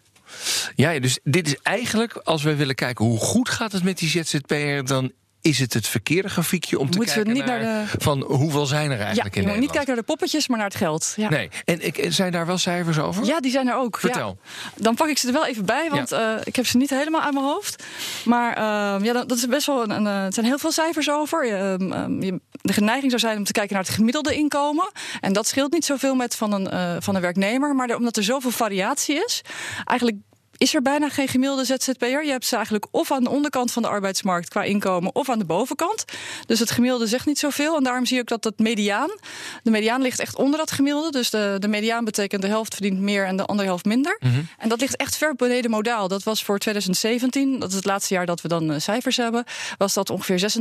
Ja, 0.75 1.00
dus 1.00 1.20
dit 1.24 1.48
is 1.48 1.55
eigenlijk, 1.63 2.13
als 2.13 2.43
we 2.43 2.55
willen 2.55 2.75
kijken 2.75 3.05
hoe 3.05 3.20
goed 3.20 3.50
gaat 3.50 3.72
het 3.72 3.84
met 3.84 3.98
die 3.98 4.10
ZZP'er, 4.10 4.86
dan 4.86 5.12
is 5.41 5.60
het 5.60 5.74
het 5.74 5.88
verkeerde 5.88 6.29
grafiekje 6.29 6.79
om 6.79 6.89
te 6.89 6.98
Moeten 6.98 7.17
we 7.17 7.24
kijken 7.24 7.41
niet 7.43 7.51
naar 7.51 7.62
naar 7.63 7.91
de- 7.91 8.03
van 8.03 8.22
hoeveel 8.24 8.65
zijn 8.65 8.91
er 8.91 9.00
eigenlijk 9.00 9.36
in 9.36 9.41
moet 9.41 9.51
niet 9.51 9.60
Nederland. 9.60 9.72
kijken 9.72 9.88
naar 9.88 9.96
de 9.96 10.03
poppetjes, 10.03 10.48
maar 10.48 10.58
naar 10.58 10.67
het 10.67 10.75
geld. 10.77 11.13
Ja. 11.15 11.29
Nee, 11.29 11.50
en 11.65 11.86
ik, 11.86 12.05
zijn 12.10 12.31
daar 12.31 12.46
wel 12.46 12.58
cijfers 12.58 13.00
over? 13.00 13.25
Ja, 13.25 13.39
die 13.39 13.51
zijn 13.51 13.67
er 13.67 13.75
ook. 13.75 13.98
Vertel. 14.00 14.38
Ja. 14.43 14.70
Dan 14.75 14.96
pak 14.96 15.08
ik 15.08 15.17
ze 15.17 15.27
er 15.27 15.34
wel 15.34 15.46
even 15.46 15.65
bij, 15.65 15.89
want 15.89 16.12
eh, 16.12 16.34
ik 16.43 16.55
heb 16.55 16.67
ze 16.67 16.77
niet 16.77 16.89
helemaal 16.89 17.22
uit 17.22 17.34
mijn 17.34 17.46
hoofd. 17.46 17.84
Maar 18.25 18.60
ja, 19.03 19.13
dat 19.13 19.31
is 19.38 19.48
best 19.48 19.65
wel 19.65 19.84
een, 19.84 19.89
een, 19.89 20.08
eh, 20.08 20.24
er 20.25 20.34
zijn 20.34 20.46
heel 20.46 20.58
veel 20.60 20.72
cijfers 20.72 21.10
over. 21.10 21.46
Je, 21.48 21.53
ehm, 21.79 21.91
ehm, 21.91 22.22
je- 22.24 22.41
de 22.62 22.82
neiging 22.82 23.12
zou 23.12 23.22
zijn 23.22 23.38
om 23.38 23.44
te 23.44 23.51
kijken 23.51 23.75
naar 23.75 23.84
het 23.84 23.94
gemiddelde 23.94 24.36
inkomen. 24.36 24.91
En 25.20 25.34
dat 25.34 25.48
scheelt 25.48 25.74
niet 25.74 25.86
zoveel 25.86 26.15
met 26.15 26.36
van 26.36 26.53
een, 26.53 26.70
eh, 26.70 26.96
van 27.00 27.15
een 27.15 27.22
werknemer. 27.22 27.75
Maar 27.75 27.96
omdat 27.96 28.18
er 28.18 28.24
zoveel 28.24 28.51
variatie 28.51 29.24
is, 29.25 29.41
eigenlijk 29.86 30.18
is 30.62 30.75
er 30.75 30.82
bijna 30.82 31.10
geen 31.10 31.27
gemiddelde 31.27 31.65
ZZP'er. 31.65 32.25
Je 32.25 32.32
hebt 32.32 32.46
ze 32.46 32.56
eigenlijk 32.56 32.88
of 32.91 33.12
aan 33.12 33.24
de 33.24 33.30
onderkant 33.30 33.72
van 33.72 33.82
de 33.82 33.88
arbeidsmarkt 33.88 34.50
qua 34.50 34.63
inkomen 34.63 35.15
of 35.15 35.30
aan 35.30 35.39
de 35.39 35.46
bovenkant. 35.46 36.06
Dus 36.46 36.60
het 36.60 36.72
gemiddelde 36.72 37.08
zegt 37.08 37.25
niet 37.25 37.39
zoveel. 37.39 37.77
En 37.77 37.84
daarom 37.84 38.06
zie 38.06 38.15
je 38.15 38.22
ook 38.22 38.27
dat 38.27 38.44
het 38.44 38.60
mediaan, 38.60 39.10
de 39.63 39.72
mediaan 39.72 40.01
ligt 40.01 40.20
echt 40.20 40.36
onder 40.36 40.60
dat 40.60 40.72
gemiddelde. 40.72 41.12
Dus 41.12 41.30
de, 41.30 41.56
de 41.60 41.68
mediaan 41.68 42.06
betekent 42.06 42.41
de 42.41 42.48
helft 42.48 42.74
verdient 42.74 43.00
meer 43.00 43.25
en 43.25 43.36
de 43.38 43.46
andere 43.46 43.68
helft 43.68 43.86
minder. 43.86 44.20
En 44.58 44.70
dat 44.70 44.80
ligt 44.80 44.96
echt 44.96 45.18
ver 45.18 45.36
beneden 45.36 45.72
modaal. 45.72 46.08
Dat 46.08 46.24
was 46.24 46.44
voor 46.44 46.58
2017, 46.58 47.60
dat 47.60 47.70
is 47.70 47.75
het 47.75 47.86
laatste 47.86 48.13
jaar 48.13 48.25
dat 48.25 48.41
we 48.41 48.48
dan 48.48 48.72
eh, 48.72 48.80
cijfers 48.80 49.18
hebben, 49.18 49.44
was 49.77 49.94
dat 49.94 50.10
ongeveer 50.10 50.51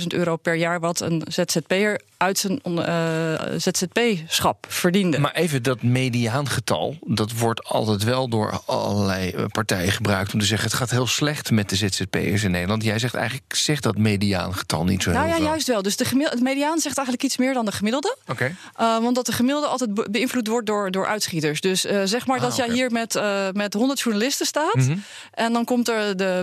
26.000 0.00 0.06
euro 0.06 0.36
per 0.36 0.54
jaar 0.54 0.80
wat 0.80 1.00
een 1.00 1.22
ZZP'er 1.28 2.00
uit 2.16 2.38
zijn 2.38 2.60
eh, 2.62 3.34
ZZP-schap 3.56 4.66
verdiende. 4.68 5.18
Maar 5.18 5.34
even 5.34 5.62
dat 5.62 5.82
mediaangetal, 5.82 6.96
dat 7.06 7.32
wordt 7.32 7.64
altijd 7.64 8.02
wel 8.04 8.28
door 8.28 8.60
allerlei 8.66 9.43
eh, 9.44 9.50
partijen 9.50 9.92
gebruikt 9.92 10.32
om 10.32 10.38
te 10.40 10.46
zeggen 10.46 10.68
het 10.68 10.76
gaat 10.78 10.90
heel 10.90 11.06
slecht 11.06 11.50
met 11.50 11.68
de 11.68 11.76
ZZP'ers 11.76 12.42
in 12.42 12.50
Nederland. 12.50 12.82
Jij 12.84 12.98
zegt 12.98 13.14
eigenlijk 13.14 13.54
zegt 13.56 13.82
dat 13.82 13.98
mediaangetal 13.98 14.84
niet 14.84 15.02
zo 15.02 15.10
nou 15.10 15.22
heel 15.22 15.32
ja, 15.32 15.38
veel. 15.40 15.46
juist 15.48 15.66
wel. 15.66 15.82
Dus 15.82 15.96
de 15.96 16.04
het 16.30 16.40
mediaan 16.42 16.78
zegt 16.78 16.96
eigenlijk 16.96 17.26
iets 17.26 17.36
meer 17.36 17.54
dan 17.54 17.64
de 17.64 17.72
gemiddelde. 17.72 18.16
Oké. 18.26 18.44
Uh, 18.80 18.98
want 18.98 19.14
dat 19.14 19.26
de 19.26 19.32
gemiddelde 19.32 19.66
altijd 19.66 19.94
be- 19.94 20.06
beïnvloed 20.10 20.46
wordt 20.46 20.66
door, 20.66 20.90
door 20.90 21.06
uitschieters. 21.06 21.60
Dus 21.60 21.84
uh, 21.84 22.00
zeg 22.04 22.26
maar 22.26 22.36
Ah, 22.36 22.42
dat 22.42 22.56
jij 22.56 22.70
hier 22.70 22.90
met, 22.90 23.14
uh, 23.14 23.46
met 23.52 23.74
100 23.74 24.00
journalisten 24.00 24.46
staat. 24.46 24.74
Mhm. 24.74 24.96
En 25.32 25.52
dan 25.52 25.64
komt 25.64 25.88
er 25.88 26.16
de, 26.16 26.42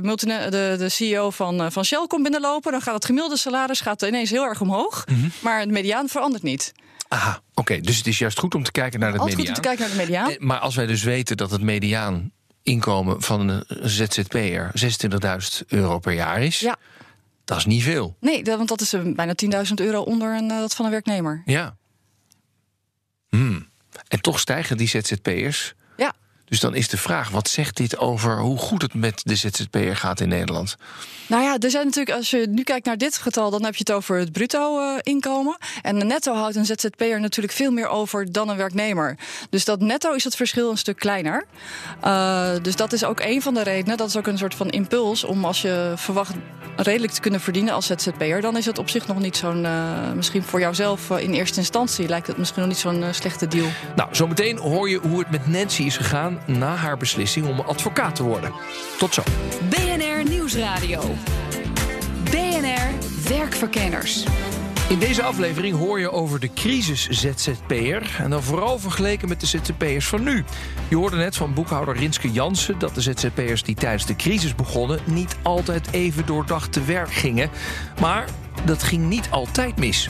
de, 0.49 0.75
de 0.77 0.89
CEO 0.89 1.29
van, 1.29 1.71
van 1.71 1.85
Shell 1.85 2.05
komt 2.07 2.23
binnenlopen. 2.23 2.71
Dan 2.71 2.81
gaat 2.81 2.93
het 2.93 3.05
gemiddelde 3.05 3.37
salaris 3.37 3.81
gaat 3.81 4.01
ineens 4.01 4.29
heel 4.29 4.43
erg 4.43 4.61
omhoog. 4.61 5.05
Mhm. 5.07 5.27
Maar 5.39 5.59
het 5.59 5.69
mediaan 5.69 6.07
verandert 6.09 6.43
niet. 6.43 6.71
Aha, 7.07 7.41
oké. 7.53 7.79
Dus 7.79 7.97
het 7.97 8.07
is 8.07 8.17
juist 8.17 8.39
goed 8.39 8.55
om 8.55 8.63
te 8.63 8.71
kijken 8.71 8.99
naar 8.99 9.11
het 9.11 9.19
Altijd 9.19 9.37
goed 9.39 9.47
mediaan. 9.47 9.65
om 9.65 9.77
te 9.77 9.85
kijken 9.85 9.97
naar 9.97 10.05
de 10.07 10.11
mediaan. 10.11 10.39
Eh, 10.39 10.47
Maar 10.47 10.59
als 10.59 10.75
wij 10.75 10.85
dus 10.85 11.03
weten 11.03 11.37
dat 11.37 11.51
het 11.51 11.61
mediaan 11.61 12.31
inkomen 12.63 13.21
van 13.21 13.49
een 13.49 13.63
ZZP'er 13.89 14.71
26.000 14.73 15.67
euro 15.67 15.99
per 15.99 16.13
jaar 16.13 16.41
is, 16.41 16.59
Ja. 16.59 16.77
dat 17.45 17.57
is 17.57 17.65
niet 17.65 17.83
veel. 17.83 18.15
Nee, 18.19 18.43
dat- 18.43 18.57
want 18.57 18.69
dat 18.69 18.81
is 18.81 18.93
uh, 18.93 19.15
bijna 19.15 19.33
10.000 19.35 19.73
euro 19.79 20.01
onder 20.01 20.35
een, 20.37 20.49
uh, 20.51 20.59
dat 20.59 20.75
van 20.75 20.85
een 20.85 20.91
werknemer. 20.91 21.41
Ja. 21.45 21.75
Hmm. 23.29 23.69
En 24.07 24.21
toch 24.21 24.39
stijgen 24.39 24.77
die 24.77 24.87
ZZP'ers. 24.87 25.73
Dus 26.51 26.59
dan 26.59 26.75
is 26.75 26.87
de 26.87 26.97
vraag, 26.97 27.29
wat 27.29 27.49
zegt 27.49 27.77
dit 27.77 27.97
over 27.97 28.39
hoe 28.39 28.57
goed 28.57 28.81
het 28.81 28.93
met 28.93 29.21
de 29.23 29.35
ZZP'er 29.35 29.95
gaat 29.95 30.19
in 30.19 30.29
Nederland? 30.29 30.77
Nou 31.27 31.43
ja, 31.43 31.57
er 31.57 31.69
zijn 31.69 31.85
natuurlijk, 31.85 32.17
als 32.17 32.29
je 32.29 32.47
nu 32.49 32.63
kijkt 32.63 32.85
naar 32.85 32.97
dit 32.97 33.17
getal, 33.17 33.49
dan 33.49 33.63
heb 33.63 33.73
je 33.73 33.83
het 33.85 33.91
over 33.91 34.17
het 34.17 34.31
bruto 34.31 34.79
eh, 34.79 34.99
inkomen. 35.01 35.57
En 35.81 35.99
de 35.99 36.05
netto 36.05 36.33
houdt 36.33 36.55
een 36.55 36.65
ZZP'er 36.65 37.19
natuurlijk 37.19 37.53
veel 37.53 37.71
meer 37.71 37.87
over 37.87 38.31
dan 38.31 38.49
een 38.49 38.57
werknemer. 38.57 39.17
Dus 39.49 39.65
dat 39.65 39.79
netto 39.79 40.13
is 40.13 40.23
het 40.23 40.35
verschil 40.35 40.71
een 40.71 40.77
stuk 40.77 40.97
kleiner. 40.97 41.45
Uh, 42.03 42.49
dus 42.61 42.75
dat 42.75 42.93
is 42.93 43.03
ook 43.03 43.19
een 43.19 43.41
van 43.41 43.53
de 43.53 43.63
redenen. 43.63 43.97
Dat 43.97 44.07
is 44.07 44.17
ook 44.17 44.27
een 44.27 44.37
soort 44.37 44.55
van 44.55 44.69
impuls 44.69 45.23
om 45.23 45.45
als 45.45 45.61
je 45.61 45.93
verwacht 45.95 46.33
redelijk 46.75 47.13
te 47.13 47.21
kunnen 47.21 47.39
verdienen 47.39 47.73
als 47.73 47.85
ZZP'er, 47.85 48.41
dan 48.41 48.57
is 48.57 48.65
het 48.65 48.77
op 48.77 48.89
zich 48.89 49.07
nog 49.07 49.19
niet 49.19 49.37
zo'n, 49.37 49.63
uh, 49.63 50.11
misschien 50.15 50.43
voor 50.43 50.59
jouzelf 50.59 51.09
uh, 51.09 51.19
in 51.19 51.33
eerste 51.33 51.59
instantie 51.59 52.07
lijkt 52.07 52.27
het 52.27 52.37
misschien 52.37 52.61
nog 52.61 52.69
niet 52.69 52.79
zo'n 52.79 53.03
slechte 53.11 53.47
deal. 53.47 53.67
Nou, 53.95 54.15
zometeen 54.15 54.57
hoor 54.57 54.89
je 54.89 54.97
hoe 54.97 55.19
het 55.19 55.31
met 55.31 55.47
Nancy 55.47 55.83
is 55.83 55.97
gegaan 55.97 56.40
na 56.45 56.75
haar 56.75 56.97
beslissing 56.97 57.47
om 57.47 57.59
advocaat 57.59 58.15
te 58.15 58.23
worden. 58.23 58.51
Tot 58.97 59.13
zo. 59.13 59.23
BNR 59.69 60.29
Nieuwsradio. 60.29 61.01
BNR 62.23 62.89
Werkverkenners. 63.27 64.25
In 64.91 64.99
deze 64.99 65.23
aflevering 65.23 65.77
hoor 65.77 65.99
je 65.99 66.11
over 66.11 66.39
de 66.39 66.53
crisis 66.53 67.07
ZZP'er. 67.09 68.15
En 68.17 68.29
dan 68.29 68.43
vooral 68.43 68.79
vergeleken 68.79 69.27
met 69.27 69.39
de 69.39 69.45
ZZP'ers 69.45 70.07
van 70.07 70.23
nu. 70.23 70.43
Je 70.87 70.95
hoorde 70.95 71.15
net 71.15 71.35
van 71.35 71.53
boekhouder 71.53 71.95
Rinske 71.95 72.31
Jansen 72.31 72.79
dat 72.79 72.95
de 72.95 73.01
ZZP'ers 73.01 73.63
die 73.63 73.75
tijdens 73.75 74.05
de 74.05 74.15
crisis 74.15 74.55
begonnen. 74.55 74.99
niet 75.05 75.35
altijd 75.41 75.87
even 75.91 76.25
doordacht 76.25 76.71
te 76.71 76.83
werk 76.83 77.13
gingen. 77.13 77.49
Maar 77.99 78.25
dat 78.65 78.83
ging 78.83 79.09
niet 79.09 79.27
altijd 79.29 79.77
mis. 79.77 80.09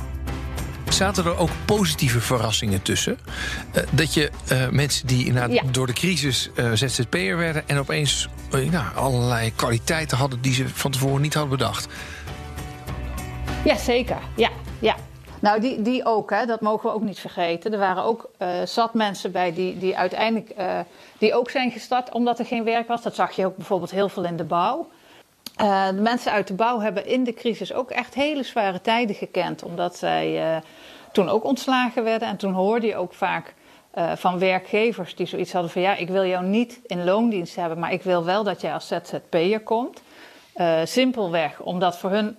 Zaten 0.91 1.25
er 1.25 1.37
ook 1.37 1.49
positieve 1.65 2.21
verrassingen 2.21 2.81
tussen? 2.81 3.19
Uh, 3.75 3.83
dat 3.91 4.13
je 4.13 4.31
uh, 4.51 4.69
mensen 4.69 5.07
die 5.07 5.25
inderdaad 5.25 5.51
ja. 5.51 5.63
door 5.71 5.87
de 5.87 5.93
crisis 5.93 6.49
uh, 6.55 6.71
ZZP'er 6.73 7.37
werden. 7.37 7.67
en 7.67 7.79
opeens 7.79 8.27
nou, 8.51 8.95
allerlei 8.95 9.55
kwaliteiten 9.55 10.17
hadden 10.17 10.41
die 10.41 10.53
ze 10.53 10.69
van 10.69 10.91
tevoren 10.91 11.21
niet 11.21 11.33
hadden 11.33 11.57
bedacht. 11.57 11.87
Ja, 13.63 13.77
zeker. 13.77 14.17
Ja, 14.35 14.49
ja. 14.79 14.95
Nou, 15.39 15.59
die, 15.59 15.81
die 15.81 16.05
ook, 16.05 16.29
hè, 16.29 16.45
dat 16.45 16.61
mogen 16.61 16.89
we 16.89 16.95
ook 16.95 17.01
niet 17.01 17.19
vergeten. 17.19 17.73
Er 17.73 17.79
waren 17.79 18.03
ook 18.03 18.29
uh, 18.39 18.47
zat 18.65 18.93
mensen 18.93 19.31
bij 19.31 19.53
die, 19.53 19.77
die 19.77 19.97
uiteindelijk 19.97 20.51
uh, 20.59 20.79
die 21.17 21.33
ook 21.33 21.49
zijn 21.49 21.71
gestart 21.71 22.11
omdat 22.11 22.39
er 22.39 22.45
geen 22.45 22.63
werk 22.63 22.87
was. 22.87 23.01
Dat 23.01 23.15
zag 23.15 23.31
je 23.31 23.45
ook 23.45 23.55
bijvoorbeeld 23.55 23.91
heel 23.91 24.09
veel 24.09 24.23
in 24.23 24.37
de 24.37 24.43
bouw. 24.43 24.87
Uh, 25.61 25.87
de 25.87 26.01
mensen 26.01 26.31
uit 26.31 26.47
de 26.47 26.53
bouw 26.53 26.79
hebben 26.79 27.05
in 27.05 27.23
de 27.23 27.33
crisis 27.33 27.73
ook 27.73 27.89
echt 27.89 28.13
hele 28.13 28.43
zware 28.43 28.81
tijden 28.81 29.15
gekend. 29.15 29.63
Omdat 29.63 29.97
zij 29.97 30.61
toen 31.11 31.29
ook 31.29 31.43
ontslagen 31.43 32.03
werden. 32.03 32.27
En 32.27 32.37
toen 32.37 32.53
hoorde 32.53 32.87
je 32.87 32.95
ook 32.95 33.13
vaak 33.13 33.53
van 34.15 34.39
werkgevers 34.39 35.15
die 35.15 35.25
zoiets 35.25 35.53
hadden 35.53 35.71
van... 35.71 35.81
ja, 35.81 35.95
ik 35.95 36.09
wil 36.09 36.25
jou 36.25 36.45
niet 36.45 36.79
in 36.85 37.03
loondienst 37.03 37.55
hebben, 37.55 37.79
maar 37.79 37.91
ik 37.91 38.03
wil 38.03 38.23
wel 38.23 38.43
dat 38.43 38.61
jij 38.61 38.73
als 38.73 38.87
ZZP'er 38.87 39.59
komt. 39.59 40.01
Simpelweg, 40.83 41.59
omdat 41.59 41.97
voor 41.97 42.09
hun 42.09 42.37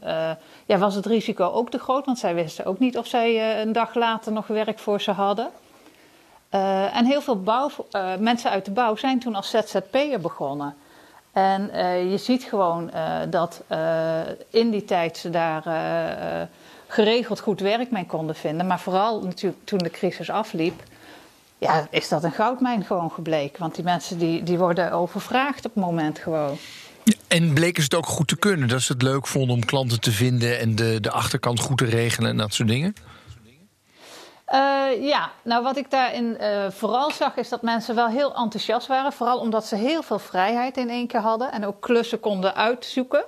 ja, 0.66 0.78
was 0.78 0.94
het 0.94 1.06
risico 1.06 1.44
ook 1.44 1.70
te 1.70 1.78
groot, 1.78 2.06
want 2.06 2.18
zij 2.18 2.34
wisten 2.34 2.64
ook 2.64 2.78
niet 2.78 2.98
of 2.98 3.06
zij 3.06 3.60
een 3.60 3.72
dag 3.72 3.94
later 3.94 4.32
nog 4.32 4.46
werk 4.46 4.78
voor 4.78 5.00
ze 5.00 5.10
hadden. 5.10 5.50
en 6.92 7.04
heel 7.04 7.20
veel 7.20 7.42
bouw, 7.42 7.70
mensen 8.18 8.50
uit 8.50 8.64
de 8.64 8.70
bouw 8.70 8.96
zijn 8.96 9.18
toen 9.18 9.34
als 9.34 9.50
ZZP'er 9.50 10.20
begonnen. 10.20 10.76
En 11.32 11.70
je 12.10 12.18
ziet 12.18 12.42
gewoon 12.42 12.90
dat 13.30 13.62
in 14.50 14.70
die 14.70 14.84
tijd 14.84 15.16
ze 15.18 15.30
daar 15.30 15.62
geregeld 16.88 17.40
goed 17.40 17.60
werk 17.60 17.90
mee 17.90 18.06
konden 18.06 18.34
vinden. 18.34 18.66
Maar 18.66 18.80
vooral 18.80 19.22
natuurlijk 19.22 19.64
toen 19.64 19.78
de 19.78 19.90
crisis 19.90 20.30
afliep, 20.30 20.82
ja, 21.58 21.86
is 21.90 22.08
dat 22.08 22.24
een 22.24 22.32
goudmijn 22.32 22.84
gewoon 22.84 23.10
gebleken. 23.10 23.60
Want 23.60 23.74
die 23.74 23.84
mensen 23.84 24.18
die, 24.18 24.42
die 24.42 24.58
worden 24.58 24.92
overvraagd 24.92 25.64
op 25.64 25.74
het 25.74 25.84
moment 25.84 26.18
gewoon. 26.18 26.58
En 27.28 27.52
bleken 27.52 27.82
ze 27.82 27.88
het 27.90 27.94
ook 27.94 28.06
goed 28.06 28.28
te 28.28 28.36
kunnen? 28.36 28.68
Dat 28.68 28.82
ze 28.82 28.92
het 28.92 29.02
leuk 29.02 29.26
vonden 29.26 29.54
om 29.54 29.64
klanten 29.64 30.00
te 30.00 30.12
vinden 30.12 30.60
en 30.60 30.74
de, 30.74 31.00
de 31.00 31.10
achterkant 31.10 31.60
goed 31.60 31.78
te 31.78 31.84
regelen 31.84 32.30
en 32.30 32.36
dat 32.36 32.54
soort 32.54 32.68
dingen? 32.68 32.94
Uh, 34.49 35.06
ja, 35.06 35.30
nou 35.42 35.62
wat 35.62 35.76
ik 35.76 35.90
daarin 35.90 36.37
uh, 36.40 36.70
vooral 36.70 37.11
zag 37.11 37.37
is 37.37 37.49
dat 37.49 37.62
mensen 37.62 37.94
wel 37.94 38.06
heel 38.06 38.34
enthousiast 38.34 38.87
waren. 38.87 39.12
Vooral 39.12 39.38
omdat 39.38 39.66
ze 39.66 39.76
heel 39.76 40.02
veel 40.02 40.18
vrijheid 40.18 40.76
in 40.76 40.90
één 40.90 41.06
keer 41.06 41.20
hadden 41.20 41.52
en 41.52 41.66
ook 41.66 41.80
klussen 41.80 42.20
konden 42.20 42.54
uitzoeken. 42.54 43.25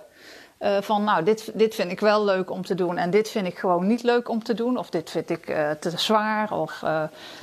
Uh, 0.60 0.76
van 0.80 1.04
nou, 1.04 1.24
dit, 1.24 1.50
dit 1.54 1.74
vind 1.74 1.90
ik 1.90 2.00
wel 2.00 2.24
leuk 2.24 2.50
om 2.50 2.64
te 2.64 2.74
doen 2.74 2.96
en 2.96 3.10
dit 3.10 3.30
vind 3.30 3.46
ik 3.46 3.58
gewoon 3.58 3.86
niet 3.86 4.02
leuk 4.02 4.28
om 4.28 4.42
te 4.42 4.54
doen. 4.54 4.76
Of 4.76 4.90
dit 4.90 5.10
vind 5.10 5.30
ik 5.30 5.44
te 5.80 5.92
zwaar. 5.96 6.52
Of, 6.52 6.84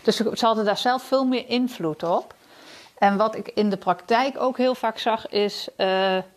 dus 0.04 0.16
ze 0.16 0.46
hadden 0.46 0.66
daar 0.66 0.78
zelf 0.78 1.04
veel 1.04 1.26
meer 1.26 1.50
invloed 1.50 2.04
op. 2.04 2.34
En 2.98 3.18
wat 3.18 3.36
ik 3.36 3.48
in 3.48 3.70
de 3.70 3.78
praktijk 3.78 4.42
ook 4.42 4.58
heel 4.58 4.76
vaak 4.76 4.98
zag, 4.98 5.30
is 5.30 5.68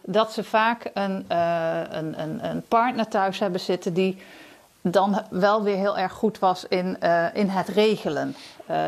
dat 0.05 0.33
ze 0.33 0.45
vaak 0.45 0.91
een, 0.95 1.25
een, 1.29 2.21
een, 2.21 2.45
een, 2.45 2.63
partner 2.69 3.09
thuis 3.09 3.39
hebben 3.39 3.61
zitten 3.61 3.95
die 3.95 4.19
dan 4.91 5.23
wel 5.31 5.63
weer 5.63 5.77
heel 5.77 5.99
erg 5.99 6.13
goed 6.13 6.39
was 6.39 6.67
in, 6.69 6.97
uh, 7.03 7.27
in 7.35 7.49
het 7.49 7.69
regelen. 7.69 8.37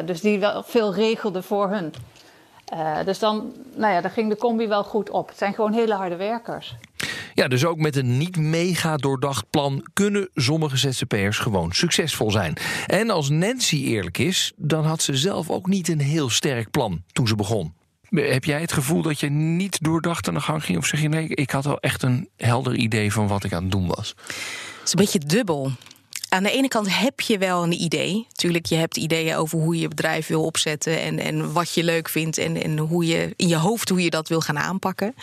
dus 0.05 0.21
die 0.21 0.39
wel 0.39 0.63
veel 0.63 0.95
regelde 0.95 1.43
voor 1.43 1.71
hun. 1.71 1.95
dus 3.05 3.19
dan, 3.19 3.53
nou 3.75 3.93
ja, 3.93 4.01
dan 4.01 4.11
ging 4.11 4.29
de 4.29 4.37
combi 4.37 4.67
wel 4.67 4.85
goed 4.85 5.11
op. 5.11 5.29
Het 5.29 5.39
zijn 5.39 5.55
gewoon 5.55 5.73
hele 5.73 5.95
harde 5.95 6.17
werkers. 6.17 6.77
Ja, 7.37 7.49
dus 7.49 7.65
ook 7.65 7.79
met 7.79 7.97
een 7.97 8.19
niet 8.19 8.37
mega 8.37 8.97
doordacht 8.97 9.51
plan 9.51 9.87
kunnen 9.93 10.29
sommige 10.35 10.77
ZZP'ers 10.77 11.39
gewoon 11.39 11.73
succesvol 11.73 12.31
zijn. 12.31 12.57
En 12.87 13.11
als 13.11 13.29
Nancy 13.29 13.85
eerlijk 13.85 14.19
is, 14.19 14.53
dan 14.57 14.85
had 14.85 15.03
ze 15.03 15.17
zelf 15.17 15.51
ook 15.51 15.67
niet 15.67 15.89
een 15.89 16.01
heel 16.01 16.31
sterk 16.31 16.71
plan 16.71 17.03
toen 17.13 17.29
ze 17.29 17.35
begon. 17.35 17.75
Heb 18.11 18.45
jij 18.45 18.61
het 18.61 18.73
gevoel 18.73 19.03
dat 19.03 19.21
je 19.21 19.29
niet 19.31 19.83
doordacht 19.83 20.29
aan 20.29 20.35
de 20.35 20.41
gang 20.41 20.65
ging? 20.65 20.79
Of 20.79 20.87
zeg 20.87 21.01
je 21.01 21.09
nee, 21.09 21.29
ik 21.29 21.51
had 21.51 21.65
wel 21.65 21.81
echt 21.81 22.03
een 22.03 22.29
helder 22.37 22.75
idee 22.75 23.13
van 23.13 23.29
wat 23.29 23.45
ik 23.45 23.53
aan 23.53 23.63
het 23.63 23.73
doen 23.73 23.87
was? 23.87 24.15
Het 24.87 24.95
is 24.95 25.01
een 25.01 25.13
beetje 25.13 25.37
dubbel. 25.37 25.71
aan 26.29 26.43
de 26.43 26.51
ene 26.51 26.69
kant 26.69 26.99
heb 26.99 27.21
je 27.21 27.39
wel 27.39 27.63
een 27.63 27.83
idee. 27.83 28.27
Tuurlijk, 28.33 28.67
je 28.67 28.75
hebt 28.75 28.97
ideeën 28.97 29.37
over 29.37 29.59
hoe 29.59 29.75
je 29.75 29.81
je 29.81 29.89
bedrijf 29.89 30.27
wil 30.27 30.45
opzetten 30.45 31.01
en, 31.01 31.19
en 31.19 31.53
wat 31.53 31.75
je 31.75 31.85
leuk 31.85 32.09
vindt 32.09 32.39
en, 32.39 32.63
en 32.63 32.79
hoe 32.79 33.07
je 33.07 33.33
in 33.37 33.49
je 33.49 33.57
hoofd 33.57 33.89
hoe 33.89 34.03
je 34.03 34.11
dat 34.11 34.29
wil 34.29 34.41
gaan 34.41 34.59
aanpakken. 34.59 35.15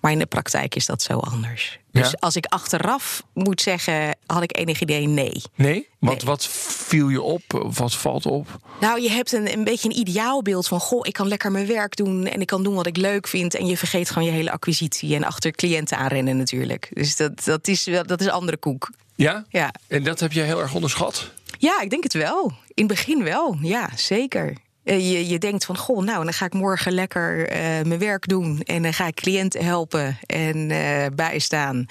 Maar 0.00 0.12
in 0.12 0.18
de 0.18 0.26
praktijk 0.26 0.74
is 0.74 0.86
dat 0.86 1.02
zo 1.02 1.18
anders. 1.18 1.78
Dus 1.92 2.10
Ja? 2.10 2.16
als 2.18 2.36
ik 2.36 2.44
achteraf 2.46 3.22
moet 3.34 3.60
zeggen, 3.60 4.16
had 4.26 4.42
ik 4.42 4.56
enig 4.56 4.80
idee 4.80 5.06
nee. 5.06 5.42
Nee? 5.54 5.88
Wat, 5.98 6.16
Nee. 6.16 6.24
wat 6.24 6.46
viel 6.46 7.08
je 7.08 7.22
op? 7.22 7.42
Wat 7.76 7.94
valt 7.94 8.26
op? 8.26 8.58
Nou, 8.80 9.00
je 9.00 9.10
hebt 9.10 9.32
een, 9.32 9.52
een 9.52 9.64
beetje 9.64 9.88
een 9.88 9.98
ideaalbeeld 9.98 10.68
van... 10.68 10.80
goh, 10.80 11.06
ik 11.06 11.12
kan 11.12 11.28
lekker 11.28 11.52
mijn 11.52 11.66
werk 11.66 11.96
doen 11.96 12.26
en 12.26 12.40
ik 12.40 12.46
kan 12.46 12.62
doen 12.62 12.74
wat 12.74 12.86
ik 12.86 12.96
leuk 12.96 13.28
vind... 13.28 13.54
en 13.54 13.66
je 13.66 13.76
vergeet 13.76 14.10
gewoon 14.10 14.28
je 14.28 14.34
hele 14.34 14.50
acquisitie 14.50 15.14
en 15.14 15.24
achter 15.24 15.50
cliënten 15.50 15.96
aanrennen 15.98 16.36
natuurlijk. 16.36 16.90
Dus 16.94 17.16
dat, 17.16 17.44
dat, 17.44 17.68
is, 17.68 17.88
dat 18.06 18.20
is 18.20 18.28
andere 18.28 18.56
koek. 18.56 18.90
Ja? 19.22 19.44
Ja. 19.48 19.74
En 19.88 20.02
dat 20.02 20.20
heb 20.20 20.32
je 20.32 20.40
heel 20.40 20.60
erg 20.60 20.74
onderschat? 20.74 21.30
ja, 21.58 21.80
ik 21.80 21.90
denk 21.90 22.02
het 22.02 22.12
wel. 22.12 22.52
In 22.74 22.84
het 22.84 22.86
begin 22.86 23.24
wel, 23.24 23.56
ja, 23.60 23.90
zeker. 23.96 24.56
Eh, 24.84 25.10
Je, 25.10 25.28
je 25.28 25.38
denkt 25.38 25.64
van, 25.64 25.76
goh, 25.76 26.04
nou, 26.04 26.24
dan 26.24 26.32
ga 26.32 26.44
ik 26.44 26.52
morgen 26.52 26.92
lekker 26.92 27.48
eh, 27.48 27.58
mijn 27.60 27.98
werk 27.98 28.28
doen... 28.28 28.60
en 28.60 28.82
dan 28.82 28.94
ga 28.94 29.06
ik 29.06 29.14
cliënten 29.14 29.64
helpen 29.64 30.18
en 30.26 30.70
eh, 30.70 31.06
bijstaan. 31.14 31.86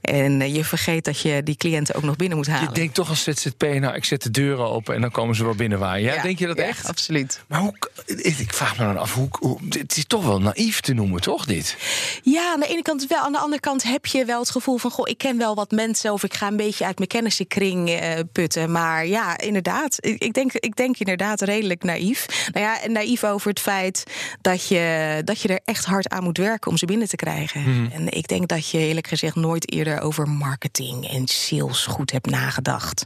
En 0.00 0.52
je 0.52 0.64
vergeet 0.64 1.04
dat 1.04 1.20
je 1.20 1.42
die 1.42 1.56
cliënten 1.56 1.94
ook 1.94 2.02
nog 2.02 2.16
binnen 2.16 2.36
moet 2.36 2.46
halen. 2.46 2.68
Je 2.68 2.74
denkt 2.74 2.94
toch 2.94 3.08
als 3.08 3.22
ZZP, 3.22 3.62
nou, 3.62 3.94
ik 3.94 4.04
zet 4.04 4.22
de 4.22 4.30
deuren 4.30 4.68
open 4.70 4.94
en 4.94 5.00
dan 5.00 5.10
komen 5.10 5.36
ze 5.36 5.44
wel 5.44 5.54
binnenwaaien. 5.54 6.14
Ja, 6.14 6.22
denk 6.22 6.38
je 6.38 6.46
dat 6.46 6.56
ja, 6.56 6.64
echt? 6.64 6.88
Absoluut. 6.88 7.40
Maar 7.48 7.60
hoe, 7.60 7.74
ik 8.16 8.52
vraag 8.52 8.78
me 8.78 8.84
dan 8.84 8.98
af, 8.98 9.14
hoe, 9.14 9.28
hoe, 9.40 9.58
het 9.68 9.96
is 9.96 10.06
toch 10.06 10.24
wel 10.24 10.40
naïef 10.40 10.80
te 10.80 10.92
noemen, 10.92 11.20
toch, 11.20 11.46
dit? 11.46 11.76
Ja, 12.22 12.52
aan 12.52 12.60
de 12.60 12.66
ene 12.66 12.82
kant 12.82 13.06
wel. 13.06 13.22
Aan 13.22 13.32
de 13.32 13.38
andere 13.38 13.60
kant 13.60 13.82
heb 13.82 14.06
je 14.06 14.24
wel 14.24 14.40
het 14.40 14.50
gevoel 14.50 14.78
van... 14.78 14.90
goh, 14.90 15.08
ik 15.08 15.18
ken 15.18 15.38
wel 15.38 15.54
wat 15.54 15.70
mensen... 15.70 16.12
of 16.12 16.24
ik 16.24 16.34
ga 16.34 16.46
een 16.46 16.56
beetje 16.56 16.84
uit 16.84 16.96
mijn 16.96 17.08
kennissenkring 17.08 18.00
putten. 18.32 18.72
Maar 18.72 19.06
ja, 19.06 19.38
inderdaad. 19.38 19.96
Ik, 20.00 20.22
ik, 20.22 20.32
denk, 20.32 20.52
ik 20.52 20.76
denk 20.76 20.98
inderdaad 20.98 21.40
redelijk 21.40 21.82
naïef. 21.82 22.26
Nou 22.52 22.64
ja, 22.64 22.82
en 22.82 22.92
naïef 22.92 23.24
over 23.24 23.48
het 23.48 23.60
feit 23.60 24.04
dat 24.40 24.68
je, 24.68 25.20
dat 25.24 25.40
je 25.40 25.48
er 25.48 25.60
echt 25.64 25.84
hard 25.84 26.08
aan 26.08 26.22
moet 26.22 26.38
werken... 26.38 26.70
om 26.70 26.76
ze 26.76 26.86
binnen 26.86 27.08
te 27.08 27.16
krijgen. 27.16 27.90
En 27.92 28.08
ik 28.08 28.28
denk 28.28 28.48
dat 28.48 28.68
je 28.68 28.78
eerlijk 28.78 29.06
gezegd 29.06 29.34
nooit 29.34 29.72
eerder... 29.72 30.00
over 30.00 30.28
marketing 30.28 31.08
en 31.08 31.26
sales 31.26 31.86
goed 31.86 32.12
hebt 32.12 32.30
nagedacht. 32.30 33.04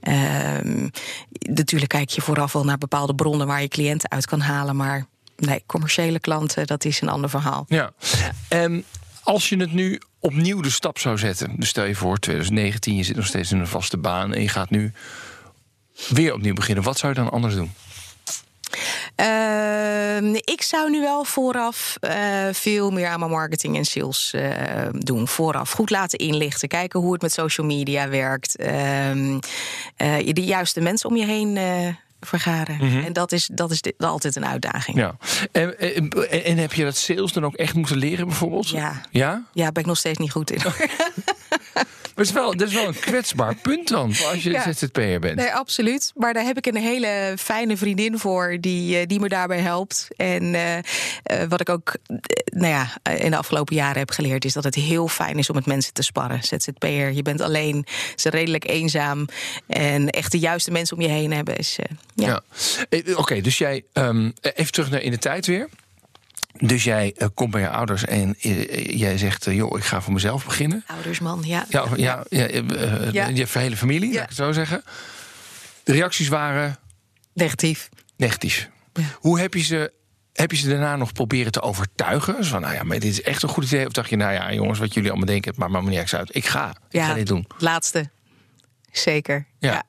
Ehm, 0.00 0.88
natuurlijk 1.30 1.90
kijk 1.90 2.10
je 2.10 2.20
vooraf 2.20 2.52
wel 2.52 2.64
naar 2.64 2.78
bepaalde 2.78 3.14
bronnen... 3.14 3.46
waar 3.46 3.62
je 3.62 3.68
cliënten 3.68 4.10
uit 4.10 4.26
kan 4.26 4.40
halen, 4.40 4.76
maar... 4.76 5.06
Nee, 5.36 5.62
commerciële 5.66 6.20
klanten, 6.20 6.66
dat 6.66 6.84
is 6.84 7.00
een 7.00 7.08
ander 7.08 7.30
verhaal. 7.30 7.64
Ja. 7.68 7.92
Ehm, 8.48 8.80
als 9.22 9.48
je 9.48 9.56
het 9.56 9.72
nu 9.72 10.00
opnieuw 10.18 10.60
de 10.60 10.70
stap 10.70 10.98
zou 10.98 11.18
zetten. 11.18 11.52
Dus 11.56 11.68
stel 11.68 11.84
je 11.84 11.94
voor, 11.94 12.18
2019, 12.18 12.96
je 12.96 13.02
zit 13.02 13.16
nog 13.16 13.26
steeds 13.26 13.52
in 13.52 13.58
een 13.58 13.66
vaste 13.66 13.98
baan... 13.98 14.34
en 14.34 14.42
je 14.42 14.48
gaat 14.48 14.70
nu 14.70 14.92
weer 16.08 16.34
opnieuw 16.34 16.54
beginnen. 16.54 16.84
Wat 16.84 16.98
zou 16.98 17.12
je 17.12 17.18
dan 17.18 17.30
anders 17.30 17.54
doen? 17.54 17.72
Ehm, 19.20 20.34
ik 20.34 20.62
zou 20.62 20.90
nu 20.90 21.00
wel 21.00 21.24
vooraf 21.24 21.96
eh, 22.00 22.14
veel 22.52 22.90
meer 22.90 23.08
aan 23.08 23.18
mijn 23.18 23.30
marketing 23.30 23.76
en 23.76 23.84
sales 23.84 24.32
eh, 24.32 24.50
doen. 24.92 25.28
Vooraf 25.28 25.72
goed 25.72 25.90
laten 25.90 26.18
inlichten. 26.18 26.68
Kijken 26.68 27.00
hoe 27.00 27.12
het 27.12 27.22
met 27.22 27.32
social 27.32 27.66
media 27.66 28.08
werkt. 28.08 28.56
Ehm, 28.56 29.38
eh, 29.96 30.32
de 30.32 30.44
juiste 30.44 30.80
mensen 30.80 31.08
om 31.10 31.16
je 31.16 31.24
heen 31.24 31.58
vergaren. 32.20 33.04
En 33.04 33.12
dat 33.12 33.32
is, 33.32 33.48
dat 33.52 33.70
is 33.70 33.82
altijd 33.98 34.36
een 34.36 34.46
uitdaging. 34.46 34.96
Ja. 34.96 35.16
En, 35.52 35.78
en, 35.78 36.10
en 36.44 36.56
heb 36.56 36.72
je 36.72 36.84
dat 36.84 36.96
sales 36.96 37.32
dan 37.32 37.44
ook 37.44 37.54
echt 37.54 37.74
moeten 37.74 37.96
leren, 37.96 38.26
bijvoorbeeld? 38.26 38.68
Ja. 38.68 39.00
Ja? 39.10 39.44
Ja, 39.52 39.72
ben 39.72 39.82
ik 39.82 39.88
nog 39.88 39.98
steeds 39.98 40.18
niet 40.18 40.30
goed 40.30 40.50
in. 40.50 40.60
Het 42.20 42.28
is 42.28 42.34
wel, 42.34 42.56
dat 42.56 42.68
is 42.68 42.74
wel 42.74 42.86
een 42.86 42.98
kwetsbaar 42.98 43.54
punt 43.54 43.88
dan, 43.88 44.08
als 44.08 44.42
je 44.42 44.50
Ja. 44.50 44.72
ZZP'er 44.72 45.20
bent. 45.20 45.36
Nee, 45.36 45.52
absoluut. 45.52 46.12
Maar 46.14 46.34
daar 46.34 46.44
heb 46.44 46.56
ik 46.56 46.66
een 46.66 46.76
hele 46.76 47.34
fijne 47.38 47.76
vriendin 47.76 48.18
voor 48.18 48.56
die, 48.60 48.98
eh, 48.98 49.06
die 49.06 49.20
me 49.20 49.28
daarbij 49.28 49.58
helpt. 49.58 50.08
En 50.16 50.54
eh, 50.54 50.78
eh, 50.78 50.82
wat 51.48 51.60
ik 51.60 51.68
ook 51.68 51.94
nou 52.44 52.66
ja, 52.72 53.12
in 53.16 53.30
de 53.30 53.36
afgelopen 53.36 53.76
jaren 53.76 53.98
heb 53.98 54.10
geleerd, 54.10 54.44
is 54.44 54.52
dat 54.52 54.64
het 54.64 54.74
heel 54.74 55.08
fijn 55.08 55.38
is 55.38 55.48
om 55.48 55.54
met 55.54 55.66
mensen 55.66 55.92
te 55.92 56.02
sparren. 56.02 56.42
ZZP'er, 56.42 57.12
je 57.12 57.22
bent 57.22 57.40
alleen, 57.40 57.86
is 58.16 58.24
redelijk 58.24 58.68
eenzaam. 58.68 59.26
En 59.66 60.10
echt 60.10 60.32
de 60.32 60.38
juiste 60.38 60.70
mensen 60.70 60.96
om 60.96 61.02
je 61.02 61.08
heen 61.08 61.32
hebben 61.32 61.56
is. 61.56 61.78
ja. 62.14 62.42
Ja. 62.90 63.14
Oké, 63.16 63.40
dus 63.40 63.58
jij, 63.58 63.84
ehm, 63.92 64.30
even 64.40 64.72
terug 64.72 64.90
naar 64.90 65.02
in 65.02 65.10
de 65.10 65.18
tijd 65.18 65.46
weer. 65.46 65.68
Dus 66.58 66.84
jij 66.84 67.14
eh, 67.16 67.28
komt 67.34 67.50
bij 67.50 67.60
je 67.60 67.68
ouders 67.68 68.04
en 68.04 68.34
eh, 68.40 68.98
jij 68.98 69.18
zegt, 69.18 69.46
eh, 69.46 69.54
joh, 69.54 69.78
ik 69.78 69.84
ga 69.84 70.00
voor 70.00 70.12
mezelf 70.12 70.44
beginnen. 70.44 70.84
Oudersman, 70.86 71.42
ja. 71.44 71.66
Ja, 71.68 71.86
ja, 71.96 72.24
ja, 72.28 72.46
Ja. 73.12 73.28
je 73.28 73.46
hele 73.52 73.76
familie, 73.76 74.08
Ja. 74.08 74.14
laat 74.14 74.22
ik 74.22 74.28
het 74.28 74.38
zo 74.38 74.52
zeggen. 74.52 74.82
De 75.84 75.92
reacties 75.92 76.28
waren 76.28 76.76
Negatief. 77.34 77.88
negatief. 78.16 78.68
Hoe 79.14 79.40
heb 79.40 79.54
je 79.54 79.62
ze... 79.62 79.92
Heb 80.32 80.50
je 80.50 80.56
ze 80.56 80.68
daarna 80.68 80.96
nog 80.96 81.12
proberen 81.12 81.52
te 81.52 81.60
overtuigen? 81.62 82.44
Zo 82.44 82.50
van, 82.50 82.60
nou 82.60 82.74
ja, 82.74 82.82
maar 82.82 82.98
dit 82.98 83.10
is 83.10 83.22
echt 83.22 83.42
een 83.42 83.48
goed 83.48 83.64
idee. 83.64 83.86
Of 83.86 83.92
dacht 83.92 84.10
je, 84.10 84.16
nou 84.16 84.32
ja, 84.32 84.52
jongens, 84.52 84.78
wat 84.78 84.94
jullie 84.94 85.08
allemaal 85.10 85.26
denken, 85.28 85.50
het 85.50 85.58
maakt 85.58 85.72
me 85.72 85.88
niet 85.90 85.98
erg 85.98 86.12
uit. 86.12 86.34
Ik 86.36 86.46
ga, 86.46 86.74
ik 86.90 87.00
ga 87.00 87.14
dit 87.14 87.26
doen. 87.26 87.46
Laatste. 87.58 88.10
Zeker. 88.92 89.46
Ja. 89.58 89.72
Ja. 89.72 89.84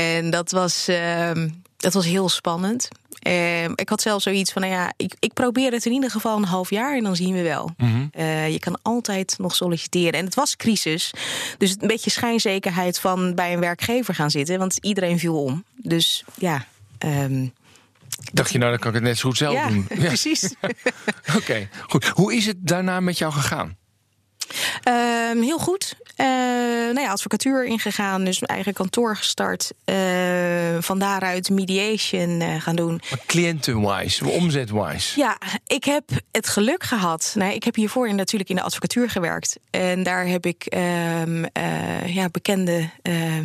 En 0.00 0.30
dat 0.30 0.50
was, 0.50 0.88
ehm, 0.88 1.48
dat 1.86 1.94
was 1.94 2.06
heel 2.06 2.28
spannend. 2.28 2.88
Ehm, 3.18 3.72
ik 3.74 3.88
had 3.88 4.00
zelf 4.00 4.22
zoiets 4.22 4.52
van, 4.52 4.62
nou 4.62 4.74
ja, 4.74 4.92
ik, 4.96 5.14
ik 5.18 5.32
probeer 5.32 5.72
het 5.72 5.86
in 5.86 5.92
ieder 5.92 6.10
geval 6.10 6.36
een 6.36 6.44
half 6.44 6.70
jaar 6.70 6.96
en 6.96 7.02
dan 7.02 7.16
zien 7.16 7.34
we 7.34 7.42
wel. 7.42 7.70
Mhm. 7.76 8.06
Eh, 8.10 8.52
je 8.52 8.58
kan 8.58 8.78
altijd 8.82 9.34
nog 9.38 9.54
solliciteren. 9.54 10.12
En 10.12 10.24
het 10.24 10.34
was 10.34 10.56
crisis. 10.56 11.12
Dus 11.58 11.76
een 11.78 11.88
beetje 11.88 12.10
schijnzekerheid 12.10 12.98
van 12.98 13.34
bij 13.34 13.52
een 13.52 13.60
werkgever 13.60 14.14
gaan 14.14 14.30
zitten. 14.30 14.58
Want 14.58 14.78
iedereen 14.80 15.18
viel 15.18 15.42
om. 15.42 15.64
Dus 15.76 16.24
ja. 16.34 16.66
ehm, 16.98 17.46
Dacht 18.32 18.52
je, 18.52 18.58
nou, 18.58 18.70
dan 18.70 18.80
kan 18.80 18.88
ik 18.88 18.94
het 18.94 19.04
net 19.04 19.18
zo 19.18 19.28
goed 19.28 19.38
zelf 19.38 19.54
ja, 19.54 19.68
doen. 19.68 19.86
precies. 20.08 20.54
Oké, 21.38 21.68
goed. 21.88 22.06
Hoe 22.06 22.34
is 22.34 22.46
het 22.46 22.56
daarna 22.58 23.00
met 23.00 23.18
jou 23.18 23.32
gegaan? 23.32 23.76
Ehm, 24.86 25.40
heel 25.40 25.58
goed. 25.58 25.94
Eh 26.16 26.26
nou 26.92 27.00
ja, 27.00 27.10
advocatuur 27.10 27.64
ingegaan, 27.64 28.24
dus 28.24 28.40
mijn 28.40 28.52
eigen 28.52 28.72
kantoor 28.72 29.16
gestart. 29.16 29.72
Eh, 29.84 29.96
van 30.80 30.98
daaruit 30.98 31.50
mediation 31.50 32.40
eh, 32.40 32.60
gaan 32.60 32.76
doen. 32.76 33.00
Cliënten-wise, 33.26 34.28
omzet-wise. 34.28 35.20
Ja, 35.20 35.38
ik 35.66 35.84
heb 35.84 36.04
het 36.32 36.48
geluk 36.48 36.84
gehad. 36.84 37.32
Nee, 37.34 37.54
ik 37.54 37.64
heb 37.64 37.74
hiervoor 37.74 38.14
natuurlijk 38.14 38.50
in 38.50 38.56
de 38.56 38.62
advocatuur 38.62 39.10
gewerkt. 39.10 39.58
En 39.70 40.02
daar 40.02 40.26
heb 40.26 40.46
ik 40.46 40.64
ehm, 40.64 41.44
eh, 41.52 42.14
ja, 42.14 42.28
bekende 42.28 42.90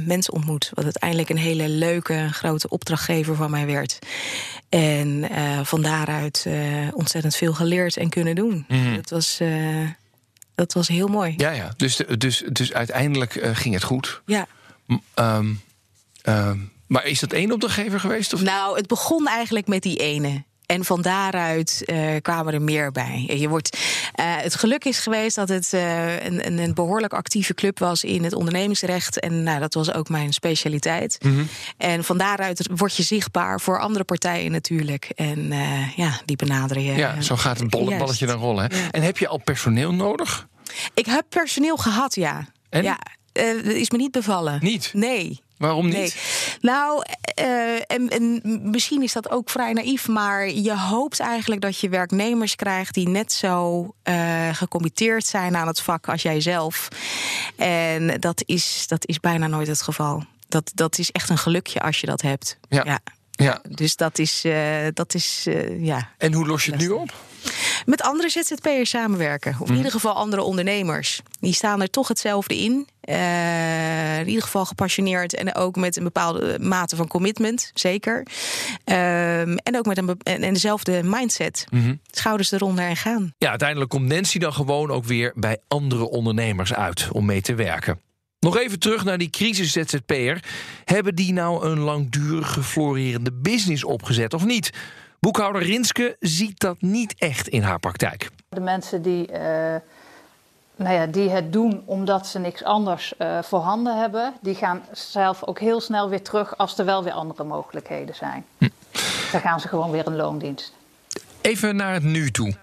mensen 0.06 0.34
ontmoet. 0.34 0.72
Wat 0.74 0.84
uiteindelijk 0.84 1.30
een 1.30 1.38
hele 1.38 1.70
leuke, 1.70 2.28
grote 2.32 2.70
opdrachtgever 2.70 3.36
van 3.36 3.52
mij 3.52 3.66
werd. 3.66 4.00
En 4.70 5.30
van 5.64 5.82
daaruit 5.82 6.48
ontzettend 6.94 7.36
veel 7.36 7.54
geleerd 7.54 7.98
en 7.98 8.10
kunnen 8.10 8.36
doen. 8.36 8.66
Dat, 8.96 9.10
was, 9.10 9.40
dat 10.56 10.74
was 10.74 10.88
heel 10.88 11.08
mooi. 11.08 11.34
Ja, 11.38 11.52
ja. 11.52 11.74
Dus, 11.78 11.96
de- 11.96 12.18
dus, 12.18 12.44
dus 12.52 12.74
uiteindelijk 12.74 13.36
eh, 13.36 13.56
ging 13.56 13.74
het 13.74 13.84
goed. 13.84 14.22
ja. 14.26 14.48
Ehm, 15.14 15.54
ehm, 16.22 16.58
maar 16.88 17.06
is 17.06 17.20
dat 17.20 17.32
één 17.34 17.52
opdrachtgever 17.52 18.00
geweest? 18.00 18.34
Of? 18.34 18.42
Nou, 18.42 18.78
het 18.78 18.88
begon 18.88 19.28
eigenlijk 19.28 19.68
met 19.68 19.82
die 19.84 19.98
ene. 19.98 20.44
En 20.72 20.86
van 20.86 21.02
daaruit 21.02 21.84
eh, 21.86 22.00
kwamen 22.22 22.54
er 22.54 22.62
meer 22.62 22.92
bij. 22.92 23.24
Je 23.38 23.50
wordt, 23.50 23.78
eh, 24.14 24.26
het 24.38 24.56
geluk 24.56 24.86
is 24.86 25.00
geweest 25.00 25.36
dat 25.36 25.50
het 25.50 25.74
eh, 25.74 26.26
een, 26.26 26.60
een, 26.60 26.74
behoorlijk 26.74 27.14
actieve 27.14 27.54
club 27.54 27.80
was 27.80 28.04
in 28.04 28.24
het 28.24 28.34
ondernemingsrecht. 28.34 29.20
En 29.20 29.44
nou, 29.44 29.60
dat 29.60 29.74
was 29.74 29.94
ook 29.94 30.10
mijn 30.10 30.34
specialiteit. 30.34 31.18
Mhm. 31.24 31.44
En 31.78 32.04
van 32.04 32.18
daaruit 32.18 32.70
word 32.76 32.96
je 32.96 33.04
zichtbaar 33.04 33.60
voor 33.60 33.80
andere 33.80 34.04
partijen 34.04 34.52
natuurlijk. 34.52 35.12
En 35.16 35.52
ja, 35.96 36.22
die 36.26 36.36
benaderen 36.36 36.84
je. 36.84 36.94
ja, 36.94 37.22
zo 37.22 37.36
gaat 37.36 37.60
het 37.60 37.74
Juist. 37.74 37.98
balletje 37.98 38.26
dan 38.26 38.40
rollen. 38.40 38.72
Hè? 38.72 38.78
Ja. 38.78 38.92
En 38.92 39.02
heb 39.02 39.18
je 39.18 39.28
al 39.28 39.42
personeel 39.44 39.94
nodig? 39.94 40.48
Ik 40.94 41.06
heb 41.06 41.26
personeel 41.30 41.78
gehad, 41.78 42.16
ja. 42.16 42.48
En? 42.70 42.84
Ja, 42.84 43.00
is 43.64 43.90
me 43.90 43.98
niet 43.98 44.12
bevallen. 44.12 44.58
Niet? 44.62 44.90
Nee. 44.94 45.42
Waarom 45.62 45.86
niet? 45.86 45.94
Nee. 45.94 46.14
Nou, 46.62 47.04
eh, 47.36 47.74
en, 47.88 48.10
en 48.10 48.42
misschien 48.64 49.02
is 49.02 49.14
dat 49.14 49.30
ook 49.30 49.50
vrij 49.50 49.74
naïef, 49.74 50.08
maar 50.08 50.50
je 50.50 50.78
hoopt 50.78 51.20
eigenlijk 51.20 51.62
dat 51.62 51.80
je 51.80 51.90
werknemers 51.90 52.56
krijgt 52.56 52.94
die 52.94 53.08
net 53.08 53.32
zo 53.32 53.88
eh 54.04 54.50
gecommitteerd 54.54 55.26
zijn 55.26 55.56
aan 55.56 55.68
het 55.68 55.82
vak 55.82 56.10
als 56.10 56.22
jij 56.22 56.42
zelf. 56.42 56.88
En 57.56 58.20
dat 58.20 58.44
is, 58.46 58.84
dat 58.88 59.08
is 59.08 59.20
bijna 59.20 59.48
nooit 59.48 59.68
het 59.68 59.82
geval. 59.82 60.24
Dat, 60.48 60.72
dat 60.76 60.98
is 60.98 61.12
echt 61.12 61.30
een 61.30 61.38
gelukje 61.38 61.82
als 61.82 62.00
je 62.00 62.08
dat 62.08 62.22
hebt. 62.22 62.58
Ja. 62.70 63.00
Ja. 63.32 63.62
Dus 63.70 63.96
dat 63.96 64.20
is, 64.20 64.44
eh, 64.44 64.88
dat 64.94 65.14
is 65.14 65.48
ja. 65.78 66.10
En 66.18 66.34
hoe 66.34 66.48
los 66.48 66.66
je 66.66 66.72
het 66.72 66.82
nu 66.82 66.90
op? 66.90 67.14
Met 67.86 68.02
andere 68.02 68.30
ZZP'ers 68.30 68.90
samenwerken. 68.90 69.56
Of 69.60 69.70
in 69.70 69.76
ieder 69.76 69.92
geval 69.92 70.14
andere 70.14 70.42
ondernemers. 70.42 71.22
Die 71.40 71.54
staan 71.54 71.82
er 71.82 71.90
toch 71.90 72.08
hetzelfde 72.08 72.58
in. 72.58 72.88
Eh, 73.02 74.20
in 74.20 74.28
ieder 74.28 74.44
geval 74.44 74.66
gepassioneerd 74.66 75.36
en 75.36 75.56
ook 75.56 75.76
met 75.76 75.96
een 75.96 76.04
bepaalde 76.04 76.58
mate 76.60 76.96
van 76.96 77.08
commitment, 77.08 77.72
zeker. 77.74 78.28
Ehm, 78.84 79.56
en 79.56 79.78
ook 79.78 79.86
met 79.86 79.98
een, 79.98 80.18
en, 80.24 80.54
dezelfde 80.54 81.04
mindset. 81.04 81.66
Schouders 82.12 82.52
eronder 82.52 82.86
en 82.86 82.96
gaan. 82.96 83.34
Ja, 83.38 83.50
uiteindelijk 83.50 83.90
komt 83.90 84.08
Nancy 84.08 84.40
dan 84.40 84.54
gewoon 84.54 84.92
ook 84.92 85.06
weer 85.06 85.32
bij 85.36 85.58
andere 85.68 86.10
ondernemers 86.10 86.74
uit 86.74 87.08
om 87.12 87.26
mee 87.26 87.42
te 87.42 87.56
werken. 87.56 88.00
Nog 88.40 88.58
even 88.58 88.80
terug 88.80 89.04
naar 89.04 89.18
die 89.18 89.30
crisis-ZZP'er. 89.30 90.44
Hebben 90.86 91.16
die 91.16 91.34
nou 91.34 91.66
een 91.66 91.80
langdurige 91.80 92.64
florerende 92.64 93.32
business 93.32 93.84
opgezet 93.84 94.34
of 94.34 94.46
niet? 94.46 94.72
Boekhouder 95.22 95.64
Rinske 95.64 96.16
ziet 96.20 96.60
dat 96.60 96.82
niet 96.82 97.16
echt 97.18 97.48
in 97.48 97.62
haar 97.62 97.80
praktijk. 97.80 98.30
De 98.50 98.60
mensen 98.60 99.02
die, 99.02 99.32
uh, 99.32 99.38
nou 100.76 100.94
ja, 100.96 101.06
die 101.06 101.30
het 101.30 101.54
doen 101.54 101.82
omdat 101.86 102.28
ze 102.28 102.40
niks 102.40 102.64
anders 102.64 103.14
uh, 103.18 103.42
voorhanden 103.42 104.00
hebben, 104.00 104.34
die 104.42 104.56
gaan 104.56 104.82
zelf 104.92 105.44
ook 105.44 105.60
heel 105.60 105.82
snel 105.82 106.10
weer 106.10 106.22
terug 106.22 106.58
als 106.58 106.78
er 106.78 106.86
wel 106.86 107.04
weer 107.04 107.14
andere 107.14 107.44
mogelijkheden 107.44 108.16
zijn. 108.16 108.46
Hm. 108.58 108.68
Dan 109.32 109.42
gaan 109.42 109.60
ze 109.60 109.68
gewoon 109.68 109.92
weer 109.92 110.08
een 110.08 110.16
loondienst. 110.16 110.74
Even 111.42 111.76
naar 111.76 111.94
het 111.94 112.04
nu 112.04 112.32
toe. 112.32 112.54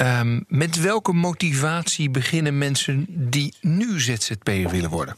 Um, 0.00 0.44
met 0.48 0.80
welke 0.80 1.12
motivatie 1.12 2.10
beginnen 2.10 2.58
mensen 2.58 3.06
die 3.08 3.54
nu 3.60 4.00
ZZP'er 4.00 4.68
willen 4.68 4.90
worden? 4.90 5.16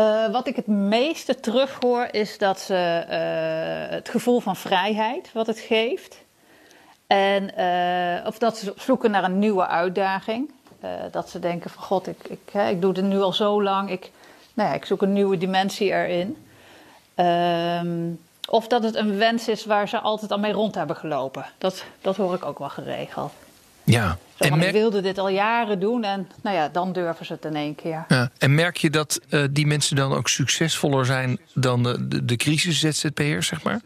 Uh, 0.00 0.30
wat 0.30 0.46
ik 0.46 0.56
het 0.56 0.66
meeste 0.66 1.40
terughoor 1.40 2.08
is 2.10 2.38
dat 2.38 2.60
ze 2.60 3.04
uh, 3.04 3.94
het 3.94 4.08
gevoel 4.08 4.40
van 4.40 4.56
vrijheid 4.56 5.32
wat 5.32 5.46
het 5.46 5.58
geeft. 5.58 6.18
En, 7.06 7.50
uh, 7.58 8.26
of 8.26 8.38
dat 8.38 8.56
ze 8.56 8.72
zoeken 8.76 9.10
naar 9.10 9.24
een 9.24 9.38
nieuwe 9.38 9.66
uitdaging. 9.66 10.50
dat 11.10 11.30
ze 11.30 11.38
denken 11.38 11.70
van 11.70 11.82
god, 11.82 12.06
ik, 12.06 12.28
ik, 12.28 12.54
ik 12.70 12.80
doe 12.80 12.92
het 12.92 13.04
nu 13.04 13.20
al 13.20 13.32
zo 13.32 13.62
lang. 13.62 13.90
Ik, 13.90 14.10
nou 14.54 14.68
ja, 14.68 14.74
ik 14.74 14.84
zoek 14.84 15.02
een 15.02 15.12
nieuwe 15.12 15.38
dimensie 15.38 15.90
erin. 15.90 16.46
Ehm, 17.14 18.10
of 18.48 18.66
dat 18.66 18.82
het 18.82 18.94
een 18.94 19.18
wens 19.18 19.48
is 19.48 19.64
waar 19.64 19.88
ze 19.88 19.98
altijd 19.98 20.30
al 20.30 20.38
mee 20.38 20.52
rond 20.52 20.74
hebben 20.74 20.96
gelopen. 20.96 21.46
Dat, 21.58 21.84
dat 22.00 22.16
hoor 22.16 22.34
ik 22.34 22.44
ook 22.44 22.58
wel 22.58 22.68
geregeld. 22.68 23.32
Ja. 23.90 24.18
Zo, 24.34 24.44
en 24.44 24.58
merk... 24.58 24.64
Ik 24.64 24.72
wilde 24.72 25.00
dit 25.00 25.18
al 25.18 25.28
jaren 25.28 25.80
doen 25.80 26.04
en 26.04 26.30
nou 26.42 26.56
ja, 26.56 26.68
dan 26.68 26.92
durven 26.92 27.26
ze 27.26 27.32
het 27.32 27.44
in 27.44 27.56
één 27.56 27.74
keer. 27.74 28.04
Ja. 28.08 28.30
En 28.38 28.54
merk 28.54 28.76
je 28.76 28.90
dat 28.90 29.20
uh, 29.30 29.44
die 29.50 29.66
mensen 29.66 29.96
dan 29.96 30.12
ook 30.12 30.28
succesvoller 30.28 31.06
zijn 31.06 31.40
dan 31.54 31.82
de, 31.82 32.08
de, 32.08 32.24
de 32.24 32.36
crisis-ZZP'ers, 32.36 33.46
zeg 33.46 33.62
maar? 33.62 33.80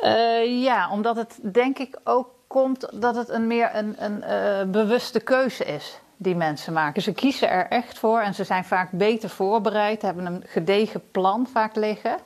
Uh, 0.00 0.62
ja, 0.62 0.90
omdat 0.90 1.16
het 1.16 1.38
denk 1.52 1.78
ik 1.78 1.98
ook 2.04 2.28
komt 2.46 2.88
dat 2.92 3.16
het 3.16 3.28
een 3.28 3.46
meer 3.46 3.70
een, 3.74 3.94
een 3.98 4.24
uh, 4.28 4.70
bewuste 4.70 5.20
keuze 5.20 5.64
is 5.64 5.98
die 6.16 6.34
mensen 6.34 6.72
maken. 6.72 7.02
Ze 7.02 7.12
kiezen 7.12 7.50
er 7.50 7.66
echt 7.68 7.98
voor 7.98 8.20
en 8.20 8.34
ze 8.34 8.44
zijn 8.44 8.64
vaak 8.64 8.90
beter 8.90 9.28
voorbereid, 9.28 10.02
hebben 10.02 10.26
een 10.26 10.44
gedegen 10.46 11.10
plan 11.10 11.48
vaak 11.52 11.76
liggen. 11.76 12.16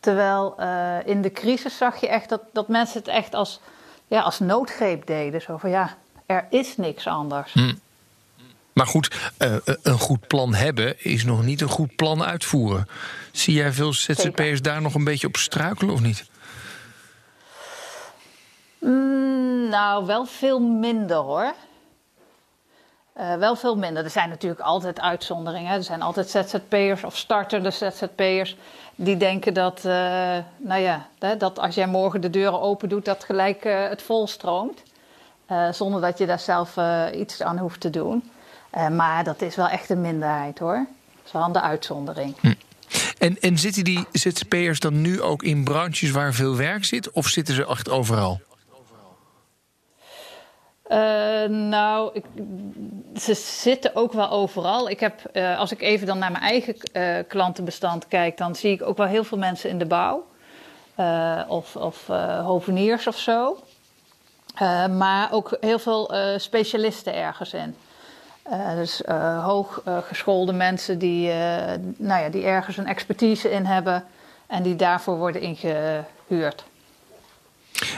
Terwijl 0.00 0.54
uh, 0.60 0.96
in 1.04 1.22
de 1.22 1.32
crisis 1.32 1.76
zag 1.76 2.00
je 2.00 2.08
echt 2.08 2.28
dat, 2.28 2.42
dat 2.52 2.68
mensen 2.68 2.98
het 2.98 3.08
echt 3.08 3.34
als, 3.34 3.60
ja, 4.10 4.20
als 4.20 4.38
noodgreep 4.38 5.06
deden. 5.06 5.40
Zo 5.40 5.56
van 5.56 5.70
ja, 5.70 5.96
er 6.26 6.46
is 6.50 6.76
niks 6.76 7.06
anders. 7.06 7.52
Hm. 7.52 7.74
Maar 8.72 8.86
goed, 8.86 9.32
uh, 9.38 9.56
een 9.82 9.98
goed 9.98 10.26
plan 10.26 10.54
hebben 10.54 11.04
is 11.04 11.24
nog 11.24 11.44
niet 11.44 11.60
een 11.60 11.68
goed 11.68 11.96
plan 11.96 12.24
uitvoeren. 12.24 12.88
Zie 13.32 13.54
jij 13.54 13.72
veel 13.72 13.92
ZZP'ers 13.92 14.62
daar 14.62 14.82
nog 14.82 14.94
een 14.94 15.04
beetje 15.04 15.26
op 15.26 15.36
struikelen 15.36 15.94
of 15.94 16.00
niet? 16.00 16.24
Mm, 18.78 19.68
nou, 19.68 20.06
wel 20.06 20.26
veel 20.26 20.60
minder 20.60 21.16
hoor. 21.16 21.54
Uh, 23.20 23.34
wel 23.34 23.56
veel 23.56 23.76
minder. 23.76 24.04
Er 24.04 24.10
zijn 24.10 24.28
natuurlijk 24.28 24.60
altijd 24.60 25.00
uitzonderingen. 25.00 25.72
Er 25.72 25.82
zijn 25.82 26.02
altijd 26.02 26.30
ZZP'ers 26.30 27.04
of 27.04 27.16
startende 27.16 27.70
ZZP'ers 27.70 28.56
die 28.94 29.16
denken 29.16 29.54
dat, 29.54 29.78
uh, 29.86 29.92
nou 30.56 30.80
ja, 30.80 31.06
dat 31.38 31.58
als 31.58 31.74
jij 31.74 31.86
morgen 31.86 32.20
de 32.20 32.30
deuren 32.30 32.60
open 32.60 32.88
doet, 32.88 33.04
dat 33.04 33.24
gelijk 33.24 33.64
uh, 33.64 33.88
het 33.88 34.02
volstroomt. 34.02 34.82
zonder 35.70 36.00
dat 36.00 36.18
je 36.18 36.26
daar 36.26 36.38
zelf 36.38 36.76
iets 37.14 37.42
aan 37.42 37.58
hoeft 37.58 37.80
te 37.80 37.90
doen. 37.90 38.30
maar 38.90 39.24
dat 39.24 39.42
is 39.42 39.56
wel 39.56 39.68
echt 39.68 39.90
een 39.90 40.00
minderheid 40.00 40.58
hoor. 40.58 40.86
Dat 41.16 41.26
is 41.26 41.32
wel 41.32 41.44
een 41.44 41.52
de 41.52 41.60
uitzondering. 41.60 42.34
Hm. 42.40 42.52
En, 43.18 43.40
en 43.40 43.58
zitten 43.58 43.84
die 43.84 44.06
ZZP'ers 44.12 44.80
dan 44.80 45.00
nu 45.00 45.22
ook 45.22 45.42
in 45.42 45.64
branches 45.64 46.10
waar 46.10 46.34
veel 46.34 46.56
werk 46.56 46.84
zit? 46.84 47.10
Of 47.10 47.26
zitten 47.26 47.54
ze 47.54 47.66
echt 47.66 47.90
overal? 47.90 48.40
Uh, 50.90 50.96
nou, 51.48 52.10
ik, 52.12 52.24
ze 53.20 53.34
zitten 53.34 53.96
ook 53.96 54.12
wel 54.12 54.30
overal. 54.30 54.88
Ik 54.88 55.00
heb, 55.00 55.20
uh, 55.32 55.58
als 55.58 55.72
ik 55.72 55.80
even 55.80 56.06
dan 56.06 56.18
naar 56.18 56.32
mijn 56.32 56.44
eigen 56.44 56.76
uh, 56.92 57.16
klantenbestand 57.28 58.08
kijk, 58.08 58.36
dan 58.36 58.54
zie 58.54 58.72
ik 58.72 58.82
ook 58.82 58.96
wel 58.96 59.06
heel 59.06 59.24
veel 59.24 59.38
mensen 59.38 59.70
in 59.70 59.78
de 59.78 59.86
bouw. 59.86 60.26
of 61.48 61.76
of 61.76 62.06
hoveniers 62.44 63.06
of 63.06 63.18
zo. 63.18 63.58
maar 64.96 65.32
ook 65.32 65.56
heel 65.60 65.78
veel 65.78 66.12
specialisten 66.36 67.14
ergens 67.14 67.52
in. 67.54 67.76
dus 68.74 69.02
hooggeschoolde 69.42 70.52
mensen 70.52 70.98
die, 70.98 71.28
nou 71.96 72.22
ja, 72.22 72.28
die 72.28 72.44
ergens 72.44 72.76
een 72.76 72.86
expertise 72.86 73.50
in 73.50 73.64
hebben 73.64 74.04
en 74.46 74.62
die 74.62 74.76
daarvoor 74.76 75.16
worden 75.16 75.40
ingehuurd. 75.40 76.64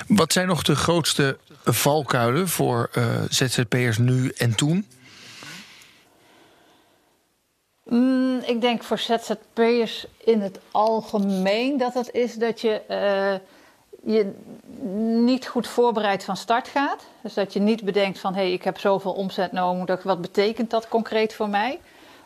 Wat 0.09 0.33
zijn 0.33 0.47
nog 0.47 0.63
de 0.63 0.77
grootste 0.77 1.39
valkuilen 1.65 2.49
voor 2.49 2.91
uh, 2.99 3.05
ZZP'ers 3.29 3.99
nu 3.99 4.33
en 4.37 4.55
toen? 4.55 4.87
Mm, 7.85 8.41
ik 8.47 8.61
denk 8.61 8.83
voor 8.83 8.99
ZZP'ers 8.99 10.07
in 10.25 10.41
het 10.41 10.59
algemeen 10.71 11.79
dat 11.79 11.95
het 11.95 12.11
is 12.13 12.35
dat 12.35 12.61
je 12.61 12.81
uh, 12.91 14.15
je 14.15 14.33
niet 15.25 15.47
goed 15.47 15.67
voorbereid 15.67 16.25
van 16.25 16.37
start 16.37 16.69
gaat. 16.69 17.07
Dus 17.23 17.35
dat 17.35 17.53
je 17.53 17.61
niet 17.61 17.85
bedenkt 17.85 18.19
van 18.19 18.35
hé, 18.35 18.41
hey, 18.41 18.53
ik 18.53 18.65
heb 18.65 18.79
zoveel 18.79 19.13
omzet 19.13 19.53
nodig, 19.53 20.03
wat 20.03 20.21
betekent 20.21 20.71
dat 20.71 20.89
concreet 20.89 21.35
voor 21.35 21.49
mij? 21.49 21.81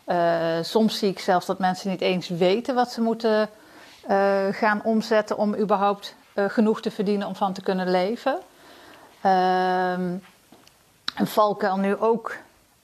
Uh, 0.06 0.62
soms 0.62 0.98
zie 0.98 1.10
ik 1.10 1.18
zelfs 1.18 1.46
dat 1.46 1.58
mensen 1.58 1.90
niet 1.90 2.00
eens 2.00 2.28
weten 2.28 2.74
wat 2.74 2.92
ze 2.92 3.00
moeten 3.00 3.48
gaan 4.50 4.80
omzetten 4.84 5.38
om 5.38 5.56
überhaupt 5.56 6.14
genoeg 6.36 6.80
te 6.80 6.90
verdienen 6.90 7.26
om 7.26 7.34
van 7.36 7.52
te 7.52 7.62
kunnen 7.62 7.90
leven. 7.90 8.38
Een 11.16 11.26
valkuil 11.26 11.76
nu 11.76 11.96
ook 11.96 12.36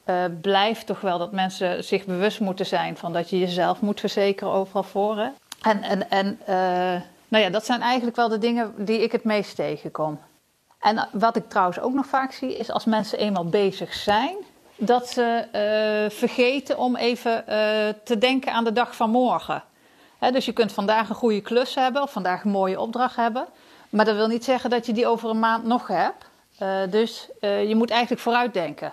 uh, 0.07 0.25
blijft 0.41 0.87
toch 0.87 1.01
wel 1.01 1.19
dat 1.19 1.33
mensen 1.33 1.85
zich 1.85 2.05
bewust 2.05 2.41
moeten 2.41 2.67
zijn 2.67 2.97
van 2.97 3.13
dat 3.13 3.31
je 3.31 3.39
jezelf 3.39 3.81
moet 3.81 4.01
verzekeren 4.01 4.53
overal 4.53 4.83
voor. 4.83 5.31
En, 5.63 5.83
en, 5.83 6.11
en 6.11 6.39
uh, 6.41 7.01
nou 7.29 7.45
ja, 7.45 7.51
dat 7.51 7.65
zijn 7.65 7.81
eigenlijk 7.81 8.17
wel 8.17 8.29
de 8.29 8.39
dingen 8.39 8.75
die 8.77 9.03
ik 9.03 9.13
het 9.13 9.25
meest 9.25 9.57
tegenkom. 9.57 10.21
En 10.81 11.09
wat 11.13 11.37
ik 11.37 11.49
trouwens 11.49 11.81
ook 11.81 11.93
nog 11.93 12.07
vaak 12.07 12.33
zie, 12.33 12.57
is 12.57 12.71
als 12.71 12.85
mensen 12.85 13.19
eenmaal 13.19 13.47
bezig 13.47 13.95
zijn, 13.95 14.37
dat 14.77 15.09
ze 15.09 15.47
vergeten 16.13 16.79
om 16.79 16.97
even 16.97 17.45
te 18.05 18.19
denken 18.19 18.53
aan 18.53 18.65
de 18.65 18.73
dag 18.73 18.97
van 18.97 19.11
morgen. 19.11 19.63
Dus 20.31 20.45
je 20.45 20.53
kunt 20.53 20.73
vandaag 20.73 21.09
een 21.09 21.15
goede 21.15 21.41
klus 21.41 21.75
hebben 21.75 22.03
of 22.03 22.13
vandaag 22.13 22.45
een 22.45 22.51
mooie 22.51 22.81
opdracht 22.81 23.17
hebben. 23.17 23.47
Maar 23.91 24.05
dat 24.05 24.17
wil 24.17 24.27
niet 24.27 24.45
zeggen 24.45 24.71
dat 24.71 24.87
je 24.87 24.93
die 24.93 25.07
over 25.07 25.31
een 25.31 25.39
maand 25.39 25.65
nog 25.65 25.87
hebt. 25.87 26.25
Uh, 26.63 26.91
dus 26.91 27.29
uh, 27.41 27.69
je 27.69 27.75
moet 27.75 27.91
eigenlijk 27.91 28.23
vooruitdenken. 28.23 28.93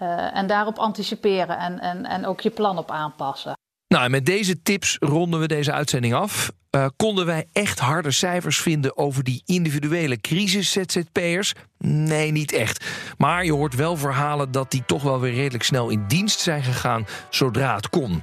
Uh, 0.00 0.36
en 0.36 0.46
daarop 0.46 0.78
anticiperen 0.78 1.58
en, 1.58 1.80
en, 1.80 2.04
en 2.04 2.26
ook 2.26 2.40
je 2.40 2.50
plan 2.50 2.78
op 2.78 2.90
aanpassen. 2.90 3.52
Nou, 3.88 4.04
en 4.04 4.10
met 4.10 4.26
deze 4.26 4.62
tips 4.62 4.96
ronden 5.00 5.40
we 5.40 5.46
deze 5.46 5.72
uitzending 5.72 6.14
af. 6.14 6.50
konden 6.96 7.26
wij 7.26 7.46
echt 7.52 7.78
harde 7.78 8.10
cijfers 8.10 8.60
vinden 8.60 8.96
over 8.96 9.24
die 9.24 9.42
individuele 9.44 10.20
crisis-ZZP'ers? 10.20 11.52
Nee, 11.78 12.30
niet 12.30 12.52
echt. 12.52 12.84
Maar 13.16 13.44
je 13.44 13.52
hoort 13.52 13.74
wel 13.74 13.96
verhalen 13.96 14.50
dat 14.52 14.70
die 14.70 14.84
toch 14.86 15.02
wel 15.02 15.20
weer 15.20 15.34
redelijk 15.34 15.64
snel 15.64 15.88
in 15.88 16.04
dienst 16.06 16.40
zijn 16.40 16.62
gegaan 16.62 17.06
zodra 17.30 17.74
het 17.74 17.88
kon. 17.88 18.22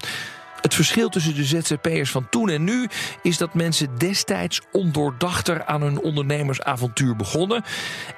Het 0.66 0.74
verschil 0.74 1.10
tussen 1.10 1.36
de 1.36 1.44
ZZP'ers 1.44 2.12
van 2.12 2.30
toen 2.30 2.50
en 2.50 2.64
nu 2.64 2.88
is 3.22 3.38
dat 3.38 3.54
mensen 3.54 3.98
destijds 3.98 4.62
ondoordachter 4.72 5.66
aan 5.66 5.82
hun 5.82 6.02
ondernemersavontuur 6.02 7.16
begonnen. 7.16 7.64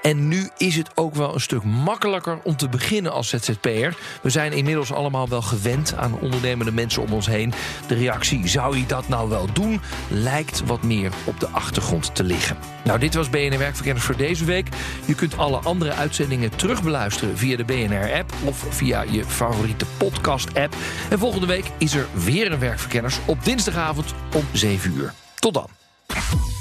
En 0.02 0.28
nu 0.28 0.50
is 0.58 0.76
het 0.76 0.90
ook 0.96 1.16
wel 1.16 1.34
een 1.34 1.42
stuk 1.42 1.64
makkelijker 1.64 2.40
om 2.44 2.56
te 2.56 2.70
beginnen 2.70 3.12
als 3.12 3.30
ZZP'er. 3.30 3.98
We 4.22 4.30
zijn 4.30 4.54
inmiddels 4.54 4.92
allemaal 4.92 5.30
wel 5.30 5.42
gewend 5.42 5.96
aan 5.96 6.20
ondernemende 6.20 6.72
mensen 6.72 7.02
om 7.02 7.14
ons 7.14 7.28
heen. 7.28 7.54
De 7.88 7.96
reactie, 7.96 8.48
zou 8.48 8.78
je 8.78 8.86
dat 8.86 9.08
nou 9.08 9.30
wel 9.30 9.54
doen, 9.54 9.82
lijkt 10.10 10.66
wat 10.66 10.84
meer 10.84 11.12
op 11.24 11.40
de 11.40 11.48
achtergrond 11.48 12.16
te 12.16 12.24
liggen. 12.24 12.58
Nou, 12.84 13.00
dit 13.00 13.14
was 13.14 13.30
BNR 13.30 13.58
Werkverkenners 13.58 14.06
voor 14.06 14.18
deze 14.18 14.46
week. 14.46 14.68
Je 15.06 15.16
kunt 15.16 15.38
alle 15.38 15.58
andere 15.58 15.94
uitzendingen 15.94 16.56
terugbeluisteren 16.56 17.38
via 17.38 17.58
de 17.58 17.66
BNR-app 17.66 18.34
of 18.44 18.66
via 18.70 19.02
je 19.02 19.26
favoriete 19.26 19.86
podcast-app. 19.98 20.76
En 21.10 21.20
volgende 21.20 21.48
week 21.48 21.66
is 21.78 21.94
er 21.94 22.08
weer 22.14 22.36
een 22.46 22.60
werkverkenners 22.60 23.20
op 23.26 23.44
dinsdagavond 23.44 24.14
om 24.36 24.46
7 24.54 24.94
uur. 24.96 25.14
Tot 25.36 25.54
dan. 25.54 25.68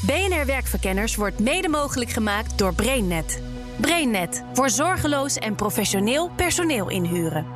BNR 0.07 0.47
Werkverkenners 0.47 1.17
wordt 1.17 1.39
mede 1.39 1.69
mogelijk 1.69 2.11
gemaakt 2.11 2.59
door 2.59 2.75
BrainNet. 2.75 3.43
BrainNet 3.77 4.45
voor 4.53 4.71
zorgeloos 4.71 5.37
en 5.37 5.55
professioneel 5.55 6.31
personeel 6.37 6.91
inhuren. 6.91 7.56